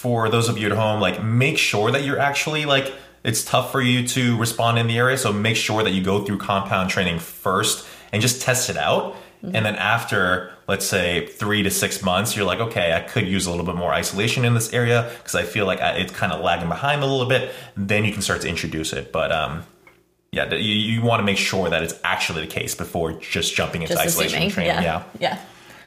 for 0.05 0.29
those 0.29 0.51
of 0.51 0.59
you 0.59 0.67
at 0.67 0.77
home, 0.77 1.01
like 1.01 1.25
make 1.25 1.57
sure 1.57 1.91
that 1.91 2.05
you're 2.05 2.19
actually 2.19 2.67
like 2.67 2.93
it's 3.25 3.43
tough 3.43 3.73
for 3.73 3.81
you 3.81 4.07
to 4.09 4.37
respond 4.37 4.79
in 4.79 4.87
the 4.87 4.99
area, 4.99 5.17
so 5.17 5.33
make 5.33 5.57
sure 5.57 5.83
that 5.83 5.93
you 5.93 6.03
go 6.05 6.23
through 6.23 6.37
compound 6.37 6.91
training 6.91 7.19
first 7.19 7.87
and 8.13 8.21
just 8.21 8.43
test 8.43 8.69
it 8.69 8.77
out. 8.77 9.17
And 9.43 9.65
then 9.65 9.77
after, 9.77 10.53
let's 10.69 10.87
say 10.87 11.27
three 11.27 11.63
to 11.63 11.71
six 11.71 12.03
months, 12.03 12.37
you're 12.37 12.47
like, 12.47 12.61
okay, 12.61 12.95
I 12.95 13.01
could 13.01 13.27
use 13.27 13.47
a 13.47 13.51
little 13.51 13.65
bit 13.65 13.77
more 13.77 13.93
isolation 13.93 14.45
in 14.45 14.55
this 14.55 14.73
area 14.75 15.11
because 15.19 15.35
I 15.35 15.43
feel 15.43 15.67
like 15.67 15.81
I, 15.81 15.93
it's 15.93 16.13
kind 16.13 16.33
of 16.33 16.41
lagging 16.43 16.69
behind 16.69 17.03
a 17.03 17.07
little 17.07 17.29
bit. 17.29 17.51
Then 17.77 18.05
you 18.07 18.13
can 18.13 18.23
start 18.23 18.43
to 18.43 18.49
introduce 18.49 18.93
it. 18.95 19.13
But 19.13 19.33
um, 19.33 19.65
yeah, 20.33 20.53
you, 20.55 20.75
you 20.75 21.03
want 21.03 21.21
to 21.21 21.25
make 21.25 21.37
sure 21.37 21.69
that 21.69 21.83
it's 21.83 21.95
actually 22.05 22.43
the 22.43 22.53
case 22.53 22.75
before 22.75 23.13
just 23.13 23.55
jumping 23.55 23.83
into 23.83 23.95
just 23.95 24.07
isolation 24.07 24.37
assuming. 24.37 24.51
training. 24.51 24.83
yeah, 24.83 24.83
Yeah. 24.83 25.05
yeah. 25.19 25.41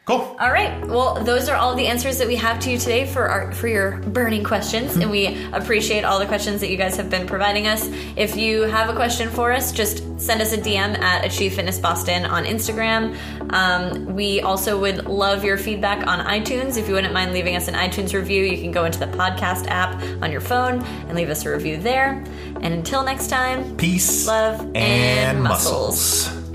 Cool. 0.08 0.38
All 0.40 0.54
right. 0.54 0.88
Well, 0.88 1.22
those 1.22 1.50
are 1.50 1.58
all 1.58 1.76
the 1.76 1.86
answers 1.86 2.18
that 2.20 2.28
we 2.28 2.38
have 2.38 2.62
to 2.62 2.72
you 2.72 2.78
today 2.78 3.06
for 3.06 3.28
our 3.28 3.52
for 3.52 3.68
your 3.68 3.98
burning 3.98 4.42
questions, 4.42 4.96
and 4.96 5.12
we 5.12 5.46
appreciate 5.52 6.06
all 6.06 6.18
the 6.18 6.26
questions 6.26 6.62
that 6.62 6.70
you 6.70 6.78
guys 6.78 6.96
have 6.96 7.10
been 7.10 7.28
providing 7.28 7.68
us. 7.68 7.90
If 8.16 8.38
you 8.38 8.62
have 8.62 8.90
a 8.90 8.96
question 8.96 9.30
for 9.30 9.52
us, 9.52 9.74
just 9.74 9.98
send 10.18 10.42
us 10.42 10.54
a 10.54 10.58
DM 10.58 10.98
at 10.98 11.26
Achieve 11.26 11.56
Fitness 11.56 11.78
Boston 11.78 12.26
on 12.26 12.46
Instagram. 12.46 13.18
Um, 13.52 14.16
we 14.16 14.40
also 14.40 14.80
would 14.80 15.08
love 15.08 15.44
your 15.44 15.58
feedback 15.58 16.08
on 16.08 16.26
iTunes. 16.26 16.78
If 16.78 16.88
you 16.88 16.94
wouldn't 16.94 17.14
mind 17.14 17.34
leaving 17.34 17.58
us 17.58 17.68
an 17.68 17.74
iTunes 17.74 18.14
review, 18.14 18.46
you 18.46 18.62
can 18.62 18.72
go 18.72 18.86
into 18.86 19.00
the 19.00 19.08
podcast 19.08 19.68
app 19.68 20.02
on 20.24 20.32
your 20.32 20.42
phone 20.42 20.82
and 20.86 21.16
leave 21.16 21.30
us 21.30 21.46
a 21.46 21.52
review 21.52 21.76
there. 21.76 22.24
And 22.62 22.74
until 22.74 23.04
next 23.04 23.28
time, 23.28 23.76
Peace 23.76 24.26
love, 24.26 24.72
and 24.74 25.44
muscles. 25.44 26.47